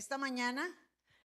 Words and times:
esta 0.00 0.16
mañana 0.16 0.74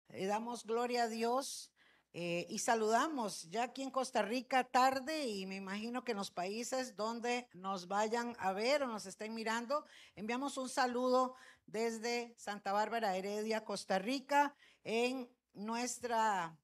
le 0.09 0.27
damos 0.27 0.65
gloria 0.65 1.05
a 1.05 1.09
Dios 1.09 1.73
eh, 2.13 2.45
y 2.51 2.59
saludamos. 2.59 3.49
Ya 3.51 3.63
aquí 3.63 3.83
en 3.83 3.91
Costa 3.93 4.23
Rica 4.23 4.65
tarde 4.65 5.29
y 5.29 5.47
me 5.47 5.55
imagino 5.55 6.03
que 6.03 6.11
en 6.11 6.19
los 6.19 6.33
países 6.33 6.97
donde 6.97 7.49
nos 7.53 7.87
vayan 7.87 8.35
a 8.41 8.53
ver 8.53 8.83
o 8.83 8.89
nos 8.89 9.07
estén 9.07 9.33
mirando, 9.33 9.87
enviamos 10.17 10.57
un 10.57 10.69
saludo 10.69 11.37
desde 11.67 12.35
Santa 12.37 12.73
Bárbara 12.73 13.17
Heredia, 13.17 13.65
Costa 13.65 14.01
Rica, 14.01 14.57
en 14.83 15.31
nuestra 15.53 16.59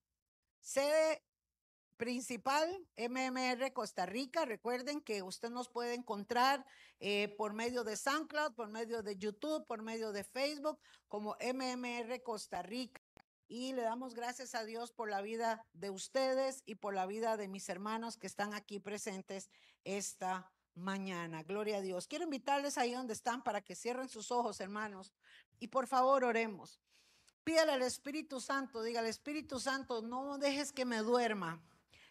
sede 0.58 1.22
principal, 2.00 2.66
MMR 2.96 3.74
Costa 3.74 4.06
Rica. 4.06 4.46
Recuerden 4.46 5.02
que 5.02 5.22
usted 5.22 5.50
nos 5.50 5.68
puede 5.68 5.92
encontrar 5.92 6.64
eh, 6.98 7.28
por 7.36 7.52
medio 7.52 7.84
de 7.84 7.94
SoundCloud, 7.94 8.54
por 8.54 8.68
medio 8.68 9.02
de 9.02 9.18
YouTube, 9.18 9.66
por 9.66 9.82
medio 9.82 10.10
de 10.10 10.24
Facebook, 10.24 10.80
como 11.08 11.36
MMR 11.42 12.22
Costa 12.22 12.62
Rica. 12.62 13.02
Y 13.48 13.74
le 13.74 13.82
damos 13.82 14.14
gracias 14.14 14.54
a 14.54 14.64
Dios 14.64 14.92
por 14.92 15.10
la 15.10 15.20
vida 15.20 15.66
de 15.74 15.90
ustedes 15.90 16.62
y 16.64 16.76
por 16.76 16.94
la 16.94 17.04
vida 17.04 17.36
de 17.36 17.48
mis 17.48 17.68
hermanos 17.68 18.16
que 18.16 18.28
están 18.28 18.54
aquí 18.54 18.80
presentes 18.80 19.50
esta 19.84 20.50
mañana. 20.74 21.42
Gloria 21.42 21.76
a 21.76 21.82
Dios. 21.82 22.06
Quiero 22.06 22.24
invitarles 22.24 22.78
ahí 22.78 22.94
donde 22.94 23.12
están 23.12 23.42
para 23.42 23.60
que 23.60 23.74
cierren 23.76 24.08
sus 24.08 24.30
ojos, 24.30 24.58
hermanos. 24.60 25.12
Y 25.58 25.68
por 25.68 25.86
favor, 25.86 26.24
oremos. 26.24 26.80
Pídale 27.44 27.72
al 27.72 27.82
Espíritu 27.82 28.40
Santo, 28.40 28.82
diga 28.82 29.00
al 29.00 29.06
Espíritu 29.06 29.60
Santo, 29.60 30.00
no 30.00 30.38
dejes 30.38 30.72
que 30.72 30.86
me 30.86 30.98
duerma. 30.98 31.62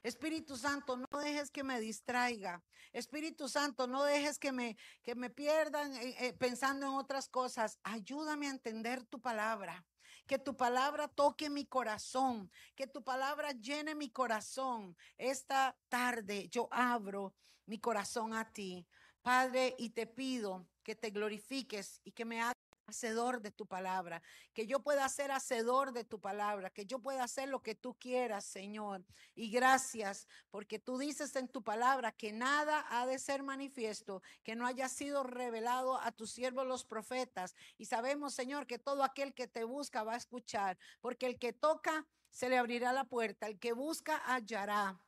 Espíritu 0.04 0.56
Santo, 0.56 0.98
no 0.98 1.20
dejes 1.20 1.52
que 1.52 1.64
me 1.64 1.80
distraiga. 1.80 2.64
Espíritu 2.94 3.50
Santo, 3.50 3.86
no 3.88 4.04
dejes 4.04 4.40
que 4.40 4.52
me, 4.52 4.78
que 5.04 5.16
me 5.16 5.30
pierdan 5.30 5.94
eh, 5.96 6.16
eh, 6.20 6.34
pensando 6.34 6.86
en 6.86 6.94
otras 6.94 7.28
cosas. 7.28 7.80
Ayúdame 7.84 8.48
a 8.48 8.52
entender 8.52 9.04
tu 9.04 9.22
palabra. 9.22 9.86
Que 10.26 10.40
tu 10.40 10.56
palabra 10.56 11.08
toque 11.08 11.50
mi 11.50 11.66
corazón. 11.66 12.50
Que 12.76 12.88
tu 12.88 13.04
palabra 13.04 13.52
llene 13.52 13.94
mi 13.96 14.09
corazón. 14.09 14.96
Esta 15.18 15.78
tarde 15.90 16.48
yo 16.50 16.68
abro 16.72 17.34
mi 17.66 17.80
corazón 17.80 18.34
a 18.34 18.52
ti. 18.52 18.88
Padre, 19.22 19.76
y 19.78 19.90
te 19.90 20.08
pido 20.08 20.68
que 20.82 20.96
te 20.96 21.09
glorifiques 21.09 22.00
y 22.04 22.12
que 22.14 22.26
me 22.26 22.42
hagas 22.42 22.56
hacedor 22.90 23.42
de 23.42 23.52
tu 23.52 23.66
palabra, 23.66 24.22
que 24.54 24.68
yo 24.68 24.82
pueda 24.82 25.08
ser 25.10 25.32
hacedor 25.32 25.94
de 25.94 26.04
tu 26.04 26.20
palabra, 26.20 26.70
que 26.70 26.86
yo 26.86 27.00
pueda 27.00 27.24
hacer 27.24 27.50
lo 27.50 27.62
que 27.62 27.76
tú 27.76 27.96
quieras, 27.96 28.46
Señor. 28.46 29.06
Y 29.36 29.50
gracias 29.50 30.28
porque 30.52 30.80
tú 30.80 30.97
dices 30.97 31.36
en 31.36 31.47
tu 31.47 31.64
palabra 31.64 32.12
que 32.12 32.32
nada 32.32 32.86
ha 32.90 33.06
de 33.06 33.20
ser 33.20 33.44
manifiesto, 33.44 34.22
que 34.44 34.56
no 34.56 34.66
haya 34.66 34.90
sido 34.90 35.24
revelado 35.24 36.00
a 36.00 36.12
tus 36.12 36.32
siervos 36.32 36.68
los 36.68 36.86
profetas. 36.86 37.56
Y 37.78 37.86
sabemos, 37.86 38.34
Señor, 38.34 38.68
que 38.68 38.80
todo 38.80 39.03
aquel 39.03 39.34
que 39.34 39.47
te 39.47 39.64
busca 39.64 40.03
va 40.03 40.14
a 40.14 40.18
escuchar, 40.18 40.78
porque 41.02 41.26
el 41.26 41.40
que 41.40 41.53
toca 41.53 42.08
se 42.30 42.50
le 42.50 42.58
abrirá 42.58 42.94
la 42.94 43.06
puerta, 43.06 43.47
el 43.47 43.59
que 43.59 43.74
busca 43.74 44.22
hallará. 44.26 45.00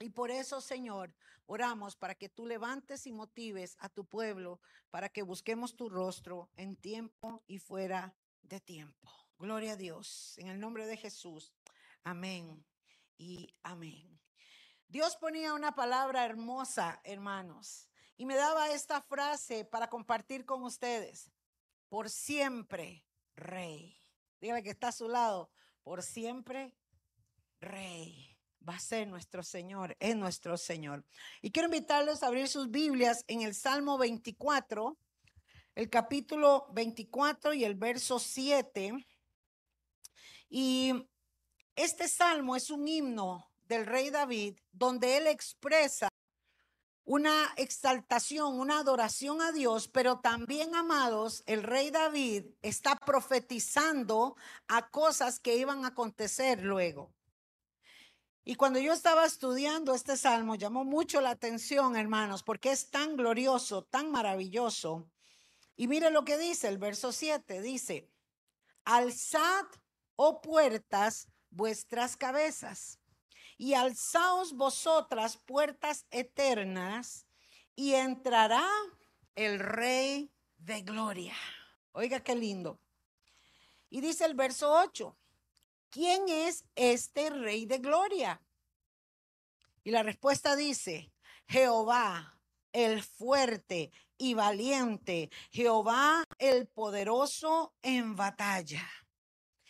Y 0.00 0.10
por 0.10 0.30
eso, 0.30 0.60
Señor, 0.60 1.12
oramos 1.46 1.96
para 1.96 2.14
que 2.14 2.28
tú 2.28 2.46
levantes 2.46 3.06
y 3.06 3.12
motives 3.12 3.76
a 3.80 3.88
tu 3.88 4.04
pueblo 4.04 4.60
para 4.90 5.08
que 5.08 5.22
busquemos 5.22 5.74
tu 5.74 5.88
rostro 5.88 6.50
en 6.56 6.76
tiempo 6.76 7.42
y 7.48 7.58
fuera 7.58 8.14
de 8.42 8.60
tiempo. 8.60 9.10
Gloria 9.38 9.72
a 9.72 9.76
Dios. 9.76 10.38
En 10.38 10.48
el 10.48 10.60
nombre 10.60 10.86
de 10.86 10.96
Jesús. 10.96 11.52
Amén 12.04 12.64
y 13.16 13.52
amén. 13.64 14.20
Dios 14.86 15.16
ponía 15.16 15.52
una 15.52 15.74
palabra 15.74 16.24
hermosa, 16.24 17.00
hermanos, 17.04 17.88
y 18.16 18.24
me 18.24 18.36
daba 18.36 18.70
esta 18.70 19.02
frase 19.02 19.64
para 19.64 19.88
compartir 19.88 20.46
con 20.46 20.62
ustedes. 20.62 21.30
Por 21.88 22.08
siempre, 22.08 23.04
rey. 23.34 24.00
Dígale 24.40 24.62
que 24.62 24.70
está 24.70 24.88
a 24.88 24.92
su 24.92 25.08
lado. 25.08 25.50
Por 25.82 26.02
siempre, 26.02 26.74
rey 27.60 28.27
va 28.66 28.74
a 28.76 28.80
ser 28.80 29.08
nuestro 29.08 29.42
Señor, 29.42 29.96
es 30.00 30.16
nuestro 30.16 30.56
Señor. 30.56 31.04
Y 31.42 31.50
quiero 31.50 31.66
invitarles 31.66 32.22
a 32.22 32.26
abrir 32.26 32.48
sus 32.48 32.70
Biblias 32.70 33.24
en 33.28 33.42
el 33.42 33.54
Salmo 33.54 33.98
24, 33.98 34.96
el 35.74 35.90
capítulo 35.90 36.66
24 36.72 37.54
y 37.54 37.64
el 37.64 37.74
verso 37.74 38.18
7. 38.18 38.92
Y 40.50 40.92
este 41.76 42.08
salmo 42.08 42.56
es 42.56 42.70
un 42.70 42.88
himno 42.88 43.50
del 43.64 43.86
rey 43.86 44.10
David 44.10 44.56
donde 44.72 45.18
él 45.18 45.26
expresa 45.26 46.08
una 47.08 47.54
exaltación, 47.56 48.60
una 48.60 48.80
adoración 48.80 49.40
a 49.40 49.50
Dios, 49.50 49.88
pero 49.88 50.20
también, 50.20 50.74
amados, 50.74 51.42
el 51.46 51.62
rey 51.62 51.90
David 51.90 52.44
está 52.60 52.96
profetizando 52.96 54.36
a 54.66 54.90
cosas 54.90 55.40
que 55.40 55.56
iban 55.56 55.86
a 55.86 55.88
acontecer 55.88 56.62
luego. 56.62 57.14
Y 58.48 58.54
cuando 58.54 58.78
yo 58.78 58.94
estaba 58.94 59.26
estudiando 59.26 59.94
este 59.94 60.16
salmo, 60.16 60.54
llamó 60.54 60.82
mucho 60.82 61.20
la 61.20 61.28
atención, 61.28 61.96
hermanos, 61.96 62.42
porque 62.42 62.70
es 62.70 62.88
tan 62.90 63.14
glorioso, 63.14 63.82
tan 63.82 64.10
maravilloso. 64.10 65.06
Y 65.76 65.86
mire 65.86 66.10
lo 66.10 66.24
que 66.24 66.38
dice 66.38 66.68
el 66.68 66.78
verso 66.78 67.12
7, 67.12 67.60
dice, 67.60 68.08
alzad, 68.86 69.66
oh 70.16 70.40
puertas, 70.40 71.28
vuestras 71.50 72.16
cabezas, 72.16 72.98
y 73.58 73.74
alzaos 73.74 74.54
vosotras, 74.54 75.36
puertas 75.36 76.06
eternas, 76.10 77.26
y 77.76 77.92
entrará 77.92 78.66
el 79.34 79.58
rey 79.58 80.32
de 80.56 80.80
gloria. 80.80 81.36
Oiga 81.92 82.20
qué 82.20 82.34
lindo. 82.34 82.80
Y 83.90 84.00
dice 84.00 84.24
el 84.24 84.32
verso 84.32 84.72
8, 84.72 85.17
¿quién 85.90 86.28
es 86.28 86.64
este 86.74 87.30
rey 87.30 87.66
de 87.66 87.78
gloria? 87.78 88.42
Y 89.84 89.90
la 89.90 90.02
respuesta 90.02 90.56
dice, 90.56 91.12
Jehová, 91.46 92.38
el 92.72 93.02
fuerte 93.02 93.90
y 94.18 94.34
valiente, 94.34 95.30
Jehová, 95.50 96.24
el 96.38 96.66
poderoso 96.66 97.74
en 97.82 98.16
batalla. 98.16 98.86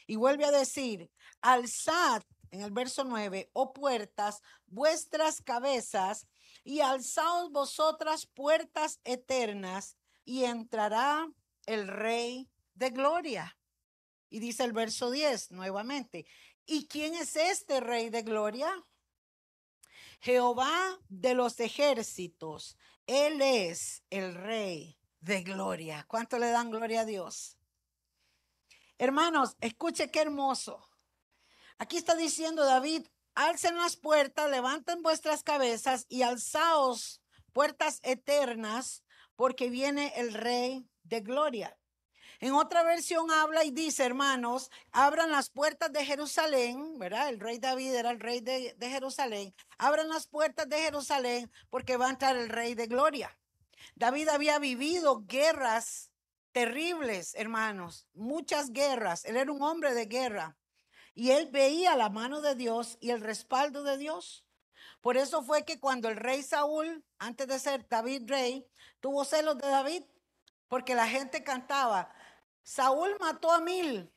Y 0.07 0.17
vuelve 0.17 0.47
a 0.47 0.51
decir, 0.51 1.11
alzad, 1.41 2.23
en 2.51 2.63
el 2.63 2.71
verso 2.71 3.05
9, 3.05 3.51
oh 3.53 3.73
puertas, 3.73 4.43
vuestras 4.67 5.43
cabezas, 5.43 6.27
y 6.65 6.81
alzaos 6.81 7.51
vosotras 7.53 8.27
puertas 8.27 9.01
eternas, 9.05 9.97
y 10.25 10.45
entrará 10.45 11.29
el 11.67 11.87
rey 11.89 12.49
de 12.75 12.91
gloria. 12.91 13.58
Y 14.31 14.41
dice 14.41 14.65
el 14.65 14.73
verso 14.73 15.11
10 15.11 15.53
nuevamente, 15.53 16.27
¿y 16.67 16.87
quién 16.87 17.15
es 17.15 17.37
este 17.37 17.81
rey 17.81 18.11
de 18.11 18.23
gloria? 18.23 18.73
Jehová 20.21 20.99
de 21.09 21.35
los 21.35 21.61
ejércitos, 21.61 22.77
Él 23.07 23.41
es 23.41 24.03
el 24.11 24.35
rey 24.35 24.99
de 25.21 25.43
gloria. 25.43 26.05
¿Cuánto 26.09 26.39
le 26.39 26.51
dan 26.51 26.71
gloria 26.71 27.03
a 27.03 27.05
Dios? 27.05 27.57
Hermanos, 28.99 29.57
escuche 29.61 30.11
qué 30.11 30.21
hermoso. 30.21 30.89
Aquí 31.79 31.97
está 31.97 32.17
diciendo 32.17 32.65
David, 32.65 33.07
alcen 33.35 33.77
las 33.77 33.97
puertas, 33.97 34.51
levanten 34.51 35.03
vuestras 35.03 35.45
cabezas 35.45 36.07
y 36.09 36.23
alzaos 36.23 37.23
puertas 37.53 38.01
eternas, 38.03 39.05
porque 39.37 39.71
viene 39.71 40.13
el 40.17 40.35
rey 40.35 40.89
de 41.03 41.21
gloria. 41.21 41.77
En 42.41 42.53
otra 42.53 42.85
versión 42.85 43.31
habla 43.33 43.65
y 43.65 43.73
dice, 43.73 44.05
hermanos, 44.05 44.71
abran 44.93 45.33
las 45.33 45.51
puertas 45.51 45.93
de 45.93 46.05
Jerusalén, 46.05 46.97
¿verdad? 46.99 47.29
El 47.31 47.41
rey 47.41 47.59
David 47.59 47.95
era 47.95 48.11
el 48.11 48.21
rey 48.21 48.41
de, 48.41 48.77
Jerusalén. 48.81 49.53
Abran 49.77 50.09
las 50.09 50.29
puertas 50.29 50.69
de 50.69 50.79
Jerusalén 50.79 51.51
porque 51.69 51.97
va 51.97 52.07
a 52.07 52.11
entrar 52.11 52.37
el 52.37 52.49
rey 52.49 52.75
de 52.75 52.87
gloria. 52.87 53.37
David 53.97 54.29
había 54.29 54.61
vivido 54.61 55.25
guerras 55.27 56.13
terribles, 56.53 57.35
hermanos, 57.35 58.07
muchas 58.15 58.71
guerras. 58.71 59.25
Él 59.25 59.37
era 59.37 59.51
un 59.51 59.63
hombre 59.63 59.93
de 59.95 60.07
guerra 60.07 60.57
y 61.15 61.33
él 61.33 61.49
veía 61.51 61.97
la 61.97 62.09
mano 62.09 62.41
de 62.41 62.55
Dios 62.55 62.99
y 63.01 63.11
el 63.11 63.21
respaldo 63.21 63.83
de 63.83 63.99
Dios. 63.99 64.47
Por 65.01 65.17
eso 65.17 65.43
fue 65.43 65.65
que 65.65 65.81
cuando 65.81 66.09
el 66.09 66.17
rey 66.17 66.45
Saúl, 66.45 67.05
antes 67.19 67.49
de 67.49 67.59
ser 67.59 67.89
David 67.89 68.23
rey, 68.27 68.65
tuvo 69.01 69.25
celos 69.25 69.59
de 69.59 69.67
David, 69.67 70.05
porque 70.69 70.95
la 70.95 71.09
gente 71.09 71.43
cantaba, 71.43 72.13
Saúl 72.69 73.17
mató 73.19 73.51
a 73.51 73.61
mil, 73.61 74.13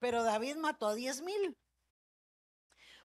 pero 0.00 0.24
David 0.24 0.56
mató 0.56 0.88
a 0.88 0.94
diez 0.96 1.22
mil. 1.22 1.56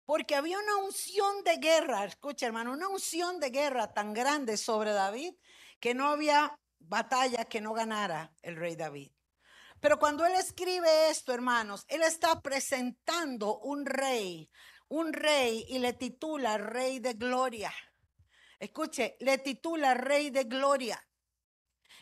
Porque 0.04 0.34
había 0.36 0.58
una 0.58 0.78
unción 0.78 1.44
de 1.44 1.58
guerra, 1.58 2.06
escucha 2.06 2.48
hermano, 2.48 2.74
una 2.74 2.88
unción 2.88 3.40
de 3.40 3.52
guerra 3.52 3.94
tan 3.94 4.16
grande 4.16 4.58
sobre 4.58 4.92
David 4.92 5.36
que 5.80 5.94
no 5.94 6.08
había 6.08 6.58
batalla 6.80 7.46
que 7.46 7.62
no 7.62 7.74
ganara 7.74 8.34
el 8.42 8.56
rey 8.56 8.76
David. 8.76 9.12
Pero 9.80 10.00
cuando 10.00 10.26
él 10.26 10.34
escribe 10.34 11.12
esto, 11.12 11.34
hermanos, 11.34 11.86
él 11.88 12.02
está 12.02 12.42
presentando 12.42 13.60
un 13.60 13.86
rey, 13.86 14.50
un 14.88 15.14
rey 15.14 15.66
y 15.70 15.78
le 15.78 15.94
titula 15.94 16.58
Rey 16.58 16.98
de 16.98 17.14
Gloria. 17.14 17.72
Escuche, 18.58 19.18
le 19.20 19.38
titula 19.38 19.94
Rey 19.94 20.32
de 20.32 20.46
Gloria 20.46 21.00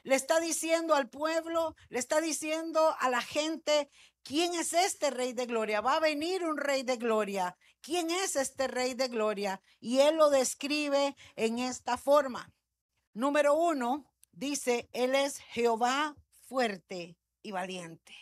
le 0.07 0.15
está 0.15 0.39
diciendo 0.39 0.95
al 0.95 1.09
pueblo, 1.09 1.75
le 1.89 1.99
está 1.99 2.21
diciendo 2.21 2.95
a 2.99 3.09
la 3.09 3.21
gente 3.21 3.89
¿Quién 4.23 4.55
es 4.55 4.73
este 4.73 5.09
rey 5.09 5.31
de 5.31 5.45
gloria? 5.45 5.79
Va 5.79 5.95
a 5.95 5.99
venir 6.01 6.43
un 6.43 6.57
rey 6.57 6.83
de 6.83 6.97
gloria. 6.97 7.57
¿Quién 7.79 8.11
es 8.11 8.35
este 8.35 8.67
rey 8.67 8.93
de 8.93 9.07
gloria? 9.07 9.61
Y 9.79 9.99
él 9.99 10.17
lo 10.17 10.29
describe 10.29 11.15
en 11.37 11.59
esta 11.59 11.97
forma. 11.97 12.51
Número 13.13 13.53
uno, 13.53 14.11
dice, 14.33 14.89
él 14.91 15.15
es 15.15 15.39
Jehová 15.39 16.13
fuerte 16.49 17.17
y 17.41 17.51
valiente. 17.51 18.15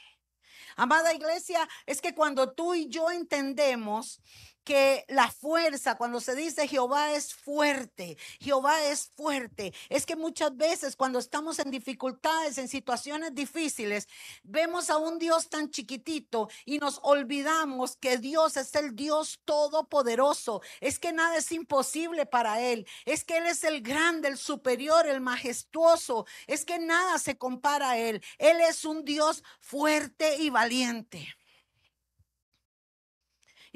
Amada 0.75 1.11
iglesia, 1.11 1.67
es 1.87 2.01
que 2.01 2.13
cuando 2.13 2.53
tú 2.53 2.75
y 2.75 2.87
yo 2.87 3.09
entendemos 3.09 4.21
que 4.65 5.05
la 5.07 5.29
fuerza, 5.29 5.95
cuando 5.95 6.19
se 6.19 6.35
dice 6.35 6.67
Jehová 6.67 7.13
es 7.13 7.33
fuerte, 7.33 8.17
Jehová 8.39 8.83
es 8.85 9.11
fuerte, 9.15 9.73
es 9.89 10.05
que 10.05 10.15
muchas 10.15 10.57
veces 10.57 10.95
cuando 10.95 11.19
estamos 11.19 11.59
en 11.59 11.69
dificultades, 11.69 12.57
en 12.57 12.67
situaciones 12.67 13.33
difíciles, 13.33 14.09
vemos 14.43 14.89
a 14.89 14.97
un 14.97 15.19
Dios 15.19 15.49
tan 15.49 15.69
chiquitito 15.69 16.49
y 16.65 16.79
nos 16.79 16.99
olvidamos 17.03 17.95
que 17.95 18.17
Dios 18.17 18.57
es 18.57 18.73
el 18.75 18.95
Dios 18.95 19.39
todopoderoso, 19.45 20.61
es 20.81 20.97
que 20.97 21.13
nada 21.13 21.37
es 21.37 21.51
imposible 21.51 22.25
para 22.25 22.59
Él, 22.59 22.87
es 23.05 23.23
que 23.23 23.37
Él 23.37 23.45
es 23.45 23.63
el 23.63 23.81
grande, 23.81 24.27
el 24.27 24.37
superior, 24.37 25.07
el 25.07 25.21
majestuoso, 25.21 26.25
es 26.47 26.65
que 26.65 26.79
nada 26.79 27.19
se 27.19 27.37
compara 27.37 27.91
a 27.91 27.97
Él, 27.99 28.23
Él 28.39 28.59
es 28.61 28.83
un 28.83 29.05
Dios 29.05 29.43
fuerte 29.59 30.37
y 30.41 30.49
valiente. 30.49 31.35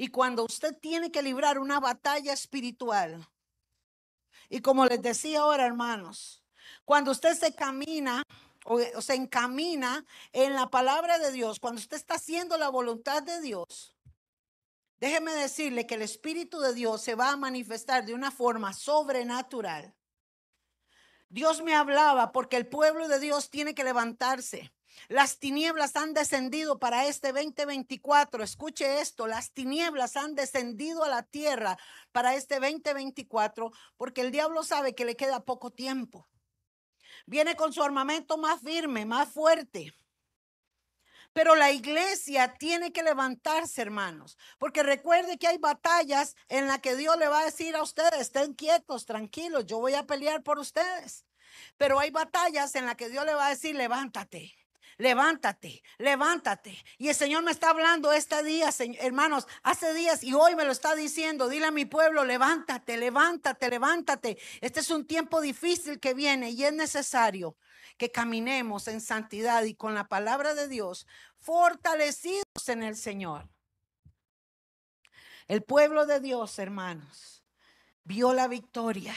Y 0.00 0.08
cuando 0.08 0.46
usted 0.46 0.74
tiene 0.78 1.12
que 1.12 1.20
librar 1.20 1.58
una 1.58 1.78
batalla 1.78 2.32
espiritual, 2.32 3.28
y 4.48 4.62
como 4.62 4.86
les 4.86 5.02
decía 5.02 5.40
ahora, 5.40 5.66
hermanos, 5.66 6.42
cuando 6.86 7.10
usted 7.10 7.34
se 7.34 7.54
camina 7.54 8.22
o, 8.64 8.80
se 9.02 9.14
encamina 9.14 10.06
en 10.32 10.54
la 10.54 10.70
palabra 10.70 11.18
de 11.18 11.30
Dios, 11.32 11.60
cuando 11.60 11.82
usted 11.82 11.98
está 11.98 12.14
haciendo 12.14 12.56
la 12.56 12.70
voluntad 12.70 13.22
de 13.22 13.42
Dios, 13.42 13.94
déjeme 15.00 15.34
decirle 15.34 15.86
que 15.86 15.96
el 15.96 16.02
Espíritu 16.02 16.60
de 16.60 16.72
Dios 16.72 17.02
se 17.02 17.14
va 17.14 17.32
a 17.32 17.36
manifestar 17.36 18.06
de 18.06 18.14
una 18.14 18.30
forma 18.30 18.72
sobrenatural. 18.72 19.94
Dios 21.28 21.60
me 21.60 21.74
hablaba 21.74 22.32
porque 22.32 22.56
el 22.56 22.66
pueblo 22.66 23.06
de 23.06 23.20
Dios 23.20 23.50
tiene 23.50 23.74
que 23.74 23.84
levantarse. 23.84 24.72
Las 25.08 25.38
tinieblas 25.38 25.96
han 25.96 26.14
descendido 26.14 26.78
para 26.78 27.06
este 27.06 27.32
2024. 27.32 28.42
Escuche 28.44 29.00
esto, 29.00 29.26
las 29.26 29.52
tinieblas 29.52 30.16
han 30.16 30.34
descendido 30.34 31.04
a 31.04 31.08
la 31.08 31.22
tierra 31.22 31.78
para 32.12 32.34
este 32.34 32.60
2024 32.60 33.72
porque 33.96 34.20
el 34.20 34.30
diablo 34.30 34.62
sabe 34.62 34.94
que 34.94 35.04
le 35.04 35.16
queda 35.16 35.44
poco 35.44 35.70
tiempo. 35.70 36.28
Viene 37.26 37.56
con 37.56 37.72
su 37.72 37.82
armamento 37.82 38.38
más 38.38 38.60
firme, 38.60 39.04
más 39.04 39.28
fuerte. 39.28 39.92
Pero 41.32 41.54
la 41.54 41.70
iglesia 41.70 42.54
tiene 42.54 42.92
que 42.92 43.04
levantarse, 43.04 43.82
hermanos, 43.82 44.36
porque 44.58 44.82
recuerde 44.82 45.38
que 45.38 45.46
hay 45.46 45.58
batallas 45.58 46.34
en 46.48 46.66
las 46.66 46.80
que 46.80 46.96
Dios 46.96 47.16
le 47.18 47.28
va 47.28 47.40
a 47.40 47.44
decir 47.44 47.76
a 47.76 47.82
ustedes, 47.82 48.20
estén 48.20 48.54
quietos, 48.54 49.06
tranquilos, 49.06 49.64
yo 49.66 49.78
voy 49.78 49.94
a 49.94 50.06
pelear 50.06 50.42
por 50.42 50.58
ustedes. 50.58 51.24
Pero 51.76 52.00
hay 52.00 52.10
batallas 52.10 52.74
en 52.74 52.86
las 52.86 52.96
que 52.96 53.08
Dios 53.08 53.24
le 53.24 53.34
va 53.34 53.46
a 53.46 53.50
decir, 53.50 53.76
levántate 53.76 54.59
levántate, 55.00 55.82
levántate. 55.98 56.76
Y 56.98 57.08
el 57.08 57.14
Señor 57.14 57.42
me 57.42 57.50
está 57.50 57.70
hablando 57.70 58.12
este 58.12 58.42
día, 58.44 58.68
hermanos, 59.00 59.46
hace 59.62 59.94
días 59.94 60.22
y 60.22 60.34
hoy 60.34 60.54
me 60.54 60.64
lo 60.64 60.72
está 60.72 60.94
diciendo. 60.94 61.48
Dile 61.48 61.66
a 61.66 61.70
mi 61.70 61.86
pueblo, 61.86 62.24
levántate, 62.24 62.98
levántate, 62.98 63.70
levántate. 63.70 64.38
Este 64.60 64.80
es 64.80 64.90
un 64.90 65.06
tiempo 65.06 65.40
difícil 65.40 65.98
que 65.98 66.12
viene 66.12 66.50
y 66.50 66.64
es 66.64 66.74
necesario 66.74 67.56
que 67.96 68.10
caminemos 68.10 68.88
en 68.88 69.00
santidad 69.00 69.64
y 69.64 69.74
con 69.74 69.94
la 69.94 70.06
palabra 70.08 70.54
de 70.54 70.68
Dios, 70.68 71.06
fortalecidos 71.38 72.68
en 72.68 72.82
el 72.82 72.96
Señor. 72.96 73.48
El 75.48 75.62
pueblo 75.62 76.04
de 76.04 76.20
Dios, 76.20 76.58
hermanos, 76.58 77.42
vio 78.04 78.34
la 78.34 78.48
victoria. 78.48 79.14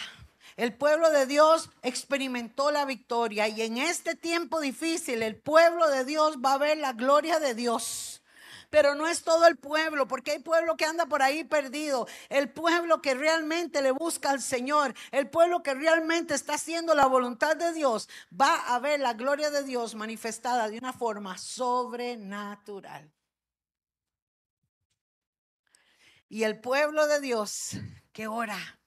El 0.55 0.73
pueblo 0.73 1.09
de 1.09 1.25
Dios 1.25 1.69
experimentó 1.81 2.71
la 2.71 2.85
victoria 2.85 3.47
y 3.47 3.61
en 3.61 3.77
este 3.77 4.15
tiempo 4.15 4.59
difícil 4.59 5.23
el 5.23 5.35
pueblo 5.35 5.89
de 5.89 6.05
Dios 6.05 6.37
va 6.37 6.53
a 6.53 6.57
ver 6.57 6.77
la 6.77 6.93
gloria 6.93 7.39
de 7.39 7.55
Dios. 7.55 8.21
Pero 8.69 8.95
no 8.95 9.07
es 9.07 9.21
todo 9.21 9.45
el 9.45 9.55
pueblo, 9.55 10.07
porque 10.07 10.31
hay 10.31 10.39
pueblo 10.39 10.75
que 10.75 10.85
anda 10.85 11.05
por 11.05 11.21
ahí 11.21 11.43
perdido. 11.43 12.07
El 12.29 12.49
pueblo 12.49 13.03
que 13.03 13.13
realmente 13.13 13.83
le 13.83 13.91
busca 13.91 14.31
al 14.31 14.41
Señor, 14.41 14.95
el 15.11 15.29
pueblo 15.29 15.61
que 15.61 15.75
realmente 15.75 16.33
está 16.33 16.55
haciendo 16.55 16.95
la 16.95 17.05
voluntad 17.05 17.55
de 17.55 17.71
Dios, 17.73 18.09
va 18.29 18.55
a 18.73 18.79
ver 18.79 18.99
la 18.99 19.13
gloria 19.13 19.51
de 19.51 19.63
Dios 19.63 19.93
manifestada 19.93 20.69
de 20.69 20.79
una 20.79 20.91
forma 20.91 21.37
sobrenatural. 21.37 23.11
Y 26.27 26.41
el 26.41 26.59
pueblo 26.59 27.05
de 27.05 27.21
Dios 27.21 27.77
que 28.11 28.25
ora 28.25 28.79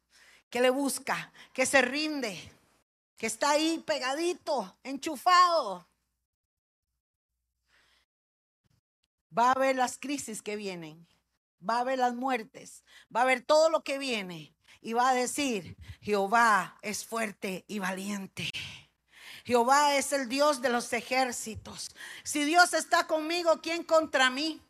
que 0.56 0.62
le 0.62 0.70
busca, 0.70 1.30
que 1.52 1.66
se 1.66 1.82
rinde, 1.82 2.40
que 3.18 3.26
está 3.26 3.50
ahí 3.50 3.76
pegadito, 3.86 4.74
enchufado. 4.84 5.86
Va 9.38 9.52
a 9.52 9.58
ver 9.58 9.76
las 9.76 9.98
crisis 9.98 10.40
que 10.40 10.56
vienen, 10.56 11.06
va 11.60 11.80
a 11.80 11.84
ver 11.84 11.98
las 11.98 12.14
muertes, 12.14 12.84
va 13.14 13.20
a 13.20 13.26
ver 13.26 13.42
todo 13.42 13.68
lo 13.68 13.84
que 13.84 13.98
viene 13.98 14.56
y 14.80 14.94
va 14.94 15.10
a 15.10 15.14
decir, 15.14 15.76
Jehová 16.00 16.78
es 16.80 17.04
fuerte 17.04 17.66
y 17.68 17.78
valiente. 17.78 18.50
Jehová 19.44 19.96
es 19.96 20.10
el 20.14 20.26
Dios 20.26 20.62
de 20.62 20.70
los 20.70 20.90
ejércitos. 20.94 21.94
Si 22.24 22.44
Dios 22.44 22.72
está 22.72 23.06
conmigo, 23.06 23.60
¿quién 23.60 23.84
contra 23.84 24.30
mí? 24.30 24.62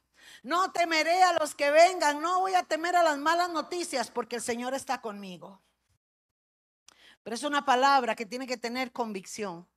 No 0.42 0.72
temeré 0.72 1.22
a 1.22 1.34
los 1.34 1.54
que 1.54 1.70
vengan, 1.70 2.20
no 2.20 2.40
voy 2.40 2.54
a 2.54 2.64
temer 2.64 2.96
a 2.96 3.04
las 3.04 3.18
malas 3.18 3.50
noticias 3.50 4.10
porque 4.10 4.34
el 4.34 4.42
Señor 4.42 4.74
está 4.74 5.00
conmigo. 5.00 5.62
Pero 7.26 7.34
es 7.34 7.42
una 7.42 7.64
palabra 7.64 8.14
que 8.14 8.24
tiene 8.24 8.46
que 8.46 8.56
tener 8.56 8.92
convicción. 8.92 9.68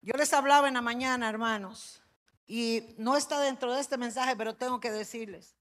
Yo 0.00 0.14
les 0.14 0.32
hablaba 0.32 0.66
en 0.66 0.74
la 0.74 0.82
mañana, 0.82 1.28
hermanos, 1.28 2.02
y 2.48 2.96
no 2.98 3.16
está 3.16 3.38
dentro 3.38 3.72
de 3.72 3.80
este 3.80 3.96
mensaje, 3.96 4.34
pero 4.34 4.56
tengo 4.56 4.80
que 4.80 4.90
decirles. 4.90 5.56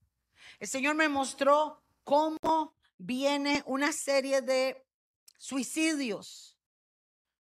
El 0.58 0.68
Señor 0.68 0.96
me 0.96 1.08
mostró 1.08 1.84
cómo 2.04 2.74
viene 2.98 3.62
una 3.68 3.92
serie 3.92 4.42
de 4.42 4.84
suicidios. 5.38 6.58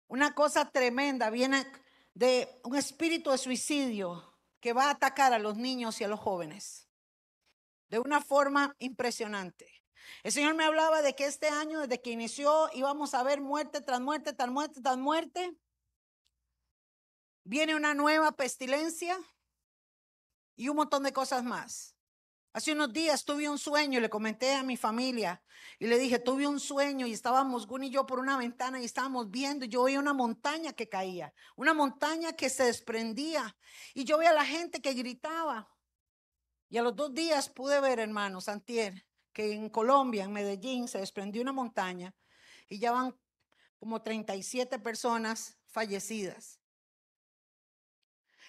Una 0.07 0.33
cosa 0.33 0.67
tremenda, 0.71 1.29
viene 1.29 1.71
de 2.15 2.59
un 2.63 2.75
espíritu 2.75 3.29
de 3.29 3.37
suicidio 3.37 4.35
que 4.59 4.73
va 4.73 4.85
a 4.85 4.91
atacar 4.93 5.31
a 5.31 5.37
los 5.37 5.57
niños 5.57 6.01
y 6.01 6.05
a 6.05 6.07
los 6.07 6.19
jóvenes 6.19 6.87
de 7.89 7.99
una 7.99 8.19
forma 8.19 8.75
impresionante. 8.79 9.80
El 10.23 10.31
Señor 10.31 10.55
me 10.55 10.63
hablaba 10.63 11.01
de 11.01 11.15
que 11.15 11.25
este 11.25 11.49
año, 11.49 11.79
desde 11.79 12.01
que 12.01 12.11
inició, 12.11 12.69
íbamos 12.73 13.13
a 13.13 13.23
ver 13.23 13.41
muerte 13.41 13.81
tras 13.81 14.01
muerte, 14.01 14.33
tras 14.33 14.49
muerte, 14.49 14.81
tras 14.81 14.97
muerte. 14.97 15.57
Viene 17.43 17.75
una 17.75 17.93
nueva 17.93 18.31
pestilencia 18.33 19.17
y 20.55 20.69
un 20.69 20.75
montón 20.75 21.03
de 21.03 21.13
cosas 21.13 21.43
más. 21.43 21.95
Hace 22.53 22.73
unos 22.73 22.91
días 22.91 23.23
tuve 23.23 23.49
un 23.49 23.57
sueño 23.57 23.97
y 23.97 24.01
le 24.01 24.09
comenté 24.09 24.53
a 24.53 24.63
mi 24.63 24.75
familia 24.75 25.41
y 25.79 25.87
le 25.87 25.97
dije, 25.97 26.19
tuve 26.19 26.47
un 26.47 26.59
sueño 26.59 27.07
y 27.07 27.13
estábamos 27.13 27.65
Gun 27.65 27.85
y 27.85 27.89
yo 27.89 28.05
por 28.05 28.19
una 28.19 28.37
ventana 28.37 28.81
y 28.81 28.85
estábamos 28.85 29.31
viendo 29.31 29.65
y 29.65 29.69
yo 29.69 29.83
veía 29.83 29.99
una 29.99 30.13
montaña 30.13 30.73
que 30.73 30.89
caía, 30.89 31.33
una 31.55 31.73
montaña 31.73 32.33
que 32.33 32.49
se 32.49 32.65
desprendía 32.65 33.55
y 33.93 34.03
yo 34.03 34.17
veía 34.17 34.31
a 34.31 34.33
la 34.33 34.45
gente 34.45 34.81
que 34.81 34.93
gritaba. 34.93 35.73
Y 36.69 36.77
a 36.77 36.83
los 36.83 36.95
dos 36.95 37.13
días 37.13 37.49
pude 37.49 37.79
ver, 37.79 37.99
hermanos, 37.99 38.49
Antier, 38.49 39.05
que 39.33 39.53
en 39.53 39.69
Colombia, 39.69 40.23
en 40.25 40.33
Medellín, 40.33 40.87
se 40.87 40.99
desprendió 40.99 41.41
una 41.41 41.53
montaña 41.53 42.13
y 42.67 42.79
ya 42.79 42.91
van 42.91 43.15
como 43.79 44.01
37 44.01 44.79
personas 44.79 45.57
fallecidas. 45.65 46.59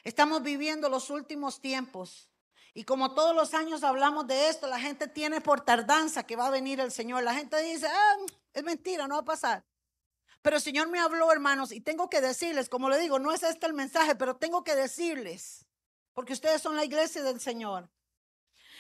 Estamos 0.05 0.43
viviendo 0.43 0.89
los 0.89 1.11
últimos 1.11 1.61
tiempos. 1.61 2.29
Y 2.75 2.85
como 2.85 3.15
todos 3.15 3.35
los 3.37 3.55
años 3.55 3.85
hablamos 3.85 4.27
de 4.27 4.49
esto, 4.49 4.67
la 4.67 4.81
gente 4.81 5.07
tiene 5.07 5.41
por 5.41 5.61
tardanza 5.61 6.25
que 6.25 6.37
va 6.37 6.47
a 6.47 6.51
venir 6.51 6.81
el 6.81 6.91
Señor. 6.91 7.23
La 7.23 7.35
gente 7.35 7.63
dice, 7.63 7.87
ah, 7.87 8.17
es 8.53 8.65
mentira, 8.65 9.07
no 9.07 9.17
va 9.17 9.21
a 9.21 9.25
pasar. 9.25 9.65
Pero 10.43 10.57
el 10.57 10.63
Señor 10.63 10.89
me 10.89 10.99
habló, 10.99 11.31
hermanos, 11.31 11.71
y 11.71 11.81
tengo 11.81 12.11
que 12.11 12.21
decirles, 12.21 12.69
como 12.69 12.89
le 12.89 12.99
digo, 12.99 13.19
no 13.19 13.33
es 13.33 13.43
este 13.45 13.67
el 13.67 13.75
mensaje, 13.75 14.17
pero 14.17 14.37
tengo 14.37 14.65
que 14.65 14.75
decirles, 14.75 15.67
porque 16.15 16.33
ustedes 16.33 16.61
son 16.61 16.75
la 16.75 16.85
iglesia 16.85 17.23
del 17.23 17.41
Señor. 17.41 17.89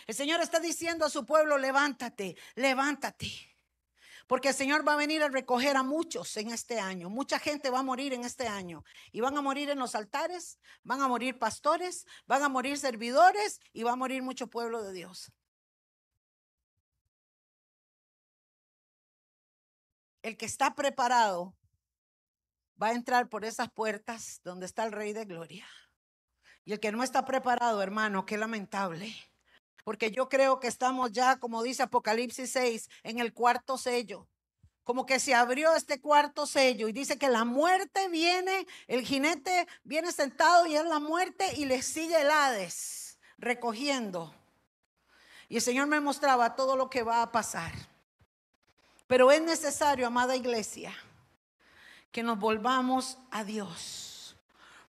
El 0.07 0.15
Señor 0.15 0.41
está 0.41 0.61
diciendo 0.61 1.05
a 1.05 1.11
su 1.11 1.25
pueblo, 1.25 1.59
levántate, 1.59 2.37
levántate. 2.55 3.31
Porque 4.27 4.49
el 4.49 4.55
Señor 4.55 4.87
va 4.87 4.95
a 4.95 4.97
venir 4.97 5.23
a 5.23 5.29
recoger 5.29 5.77
a 5.77 5.83
muchos 5.83 6.37
en 6.37 6.53
este 6.53 6.81
año. 6.81 7.11
Mucha 7.11 7.39
gente 7.39 7.71
va 7.71 7.81
a 7.81 7.83
morir 7.83 8.13
en 8.13 8.25
este 8.25 8.49
año. 8.49 8.85
Y 9.11 9.21
van 9.21 9.37
a 9.37 9.43
morir 9.43 9.69
en 9.71 9.79
los 9.79 9.95
altares, 9.95 10.59
van 10.83 11.03
a 11.03 11.09
morir 11.09 11.39
pastores, 11.39 12.07
van 12.27 12.43
a 12.43 12.49
morir 12.49 12.79
servidores 12.79 13.61
y 13.73 13.83
va 13.83 13.93
a 13.93 13.97
morir 13.97 14.23
mucho 14.23 14.47
pueblo 14.47 14.83
de 14.83 14.93
Dios. 14.93 15.33
El 20.23 20.37
que 20.37 20.47
está 20.47 20.75
preparado 20.75 21.57
va 22.81 22.89
a 22.89 22.93
entrar 22.93 23.29
por 23.29 23.45
esas 23.45 23.71
puertas 23.71 24.41
donde 24.45 24.67
está 24.67 24.85
el 24.85 24.93
Rey 24.93 25.13
de 25.13 25.25
Gloria. 25.25 25.67
Y 26.65 26.73
el 26.73 26.81
que 26.81 26.93
no 26.93 27.03
está 27.03 27.25
preparado, 27.25 27.83
hermano, 27.83 28.25
qué 28.25 28.39
lamentable. 28.39 29.13
Porque 29.85 30.11
yo 30.11 30.29
creo 30.29 30.61
que 30.61 30.69
estamos 30.69 31.13
ya, 31.13 31.39
como 31.39 31.63
dice 31.63 31.83
Apocalipsis 31.83 32.51
6, 32.53 32.89
en 33.03 33.19
el 33.19 33.33
cuarto 33.33 33.77
sello. 33.79 34.29
Como 34.85 35.07
que 35.07 35.21
se 35.21 35.35
abrió 35.35 35.75
este 35.77 36.01
cuarto 36.01 36.47
sello 36.47 36.89
y 36.89 36.93
dice 36.93 37.19
que 37.19 37.29
la 37.29 37.45
muerte 37.45 38.09
viene, 38.09 38.67
el 38.89 39.05
jinete 39.05 39.67
viene 39.85 40.11
sentado 40.11 40.67
y 40.67 40.75
es 40.75 40.85
la 40.85 40.99
muerte 40.99 41.53
y 41.57 41.67
le 41.67 41.83
sigue 41.83 42.21
el 42.21 42.31
Hades 42.31 43.19
recogiendo. 43.39 44.35
Y 45.49 45.57
el 45.57 45.63
Señor 45.63 45.87
me 45.87 46.01
mostraba 46.01 46.57
todo 46.57 46.77
lo 46.77 46.89
que 46.89 47.03
va 47.03 47.23
a 47.23 47.31
pasar. 47.31 47.73
Pero 49.07 49.31
es 49.31 49.43
necesario, 49.43 50.07
amada 50.07 50.35
iglesia, 50.35 50.95
que 52.11 52.23
nos 52.23 52.39
volvamos 52.39 53.19
a 53.31 53.45
Dios. 53.45 54.37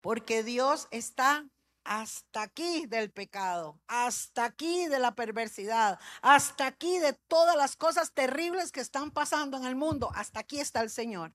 Porque 0.03 0.43
Dios 0.43 0.89
está 0.91 1.47
hasta 1.91 2.43
aquí 2.43 2.87
del 2.87 3.11
pecado, 3.11 3.81
hasta 3.89 4.45
aquí 4.45 4.87
de 4.87 5.01
la 5.01 5.17
perversidad, 5.17 5.99
hasta 6.23 6.69
aquí 6.69 7.01
de 7.01 7.15
todas 7.27 7.57
las 7.57 7.75
cosas 7.75 8.13
terribles 8.13 8.71
que 8.71 8.79
están 8.79 9.11
pasando 9.11 9.57
en 9.57 9.65
el 9.65 9.75
mundo. 9.75 10.09
Hasta 10.15 10.39
aquí 10.39 10.61
está 10.61 10.83
el 10.83 10.91
Señor. 10.91 11.35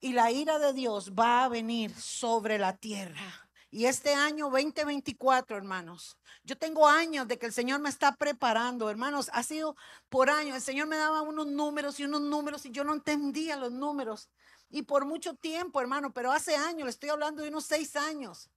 Y 0.00 0.14
la 0.14 0.32
ira 0.32 0.58
de 0.58 0.72
Dios 0.72 1.12
va 1.12 1.44
a 1.44 1.48
venir 1.48 1.94
sobre 1.94 2.58
la 2.58 2.76
tierra. 2.76 3.48
Y 3.70 3.84
este 3.84 4.14
año 4.14 4.50
2024, 4.50 5.56
hermanos, 5.56 6.18
yo 6.42 6.58
tengo 6.58 6.88
años 6.88 7.28
de 7.28 7.38
que 7.38 7.46
el 7.46 7.52
Señor 7.52 7.78
me 7.78 7.90
está 7.90 8.16
preparando, 8.16 8.90
hermanos, 8.90 9.30
ha 9.32 9.44
sido 9.44 9.76
por 10.08 10.28
años. 10.28 10.56
El 10.56 10.62
Señor 10.62 10.88
me 10.88 10.96
daba 10.96 11.22
unos 11.22 11.46
números 11.46 12.00
y 12.00 12.04
unos 12.04 12.22
números 12.22 12.66
y 12.66 12.72
yo 12.72 12.82
no 12.82 12.94
entendía 12.94 13.54
los 13.54 13.70
números. 13.70 14.28
Y 14.70 14.82
por 14.82 15.04
mucho 15.06 15.34
tiempo, 15.34 15.80
hermano, 15.80 16.12
pero 16.12 16.32
hace 16.32 16.56
años, 16.56 16.86
le 16.86 16.90
estoy 16.90 17.10
hablando 17.10 17.42
de 17.42 17.50
unos 17.50 17.64
seis 17.64 17.94
años. 17.94 18.50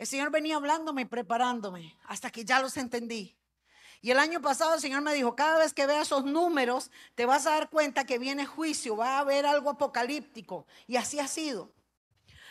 El 0.00 0.06
Señor 0.06 0.30
venía 0.30 0.56
hablándome 0.56 1.02
y 1.02 1.04
preparándome 1.04 1.94
hasta 2.06 2.30
que 2.30 2.42
ya 2.42 2.62
los 2.62 2.78
entendí. 2.78 3.36
Y 4.00 4.10
el 4.10 4.18
año 4.18 4.40
pasado 4.40 4.72
el 4.72 4.80
Señor 4.80 5.02
me 5.02 5.12
dijo, 5.12 5.36
cada 5.36 5.58
vez 5.58 5.74
que 5.74 5.86
veas 5.86 6.06
esos 6.06 6.24
números, 6.24 6.90
te 7.14 7.26
vas 7.26 7.46
a 7.46 7.50
dar 7.50 7.68
cuenta 7.68 8.06
que 8.06 8.18
viene 8.18 8.46
juicio, 8.46 8.96
va 8.96 9.16
a 9.16 9.18
haber 9.18 9.44
algo 9.44 9.68
apocalíptico. 9.68 10.66
Y 10.86 10.96
así 10.96 11.20
ha 11.20 11.28
sido. 11.28 11.70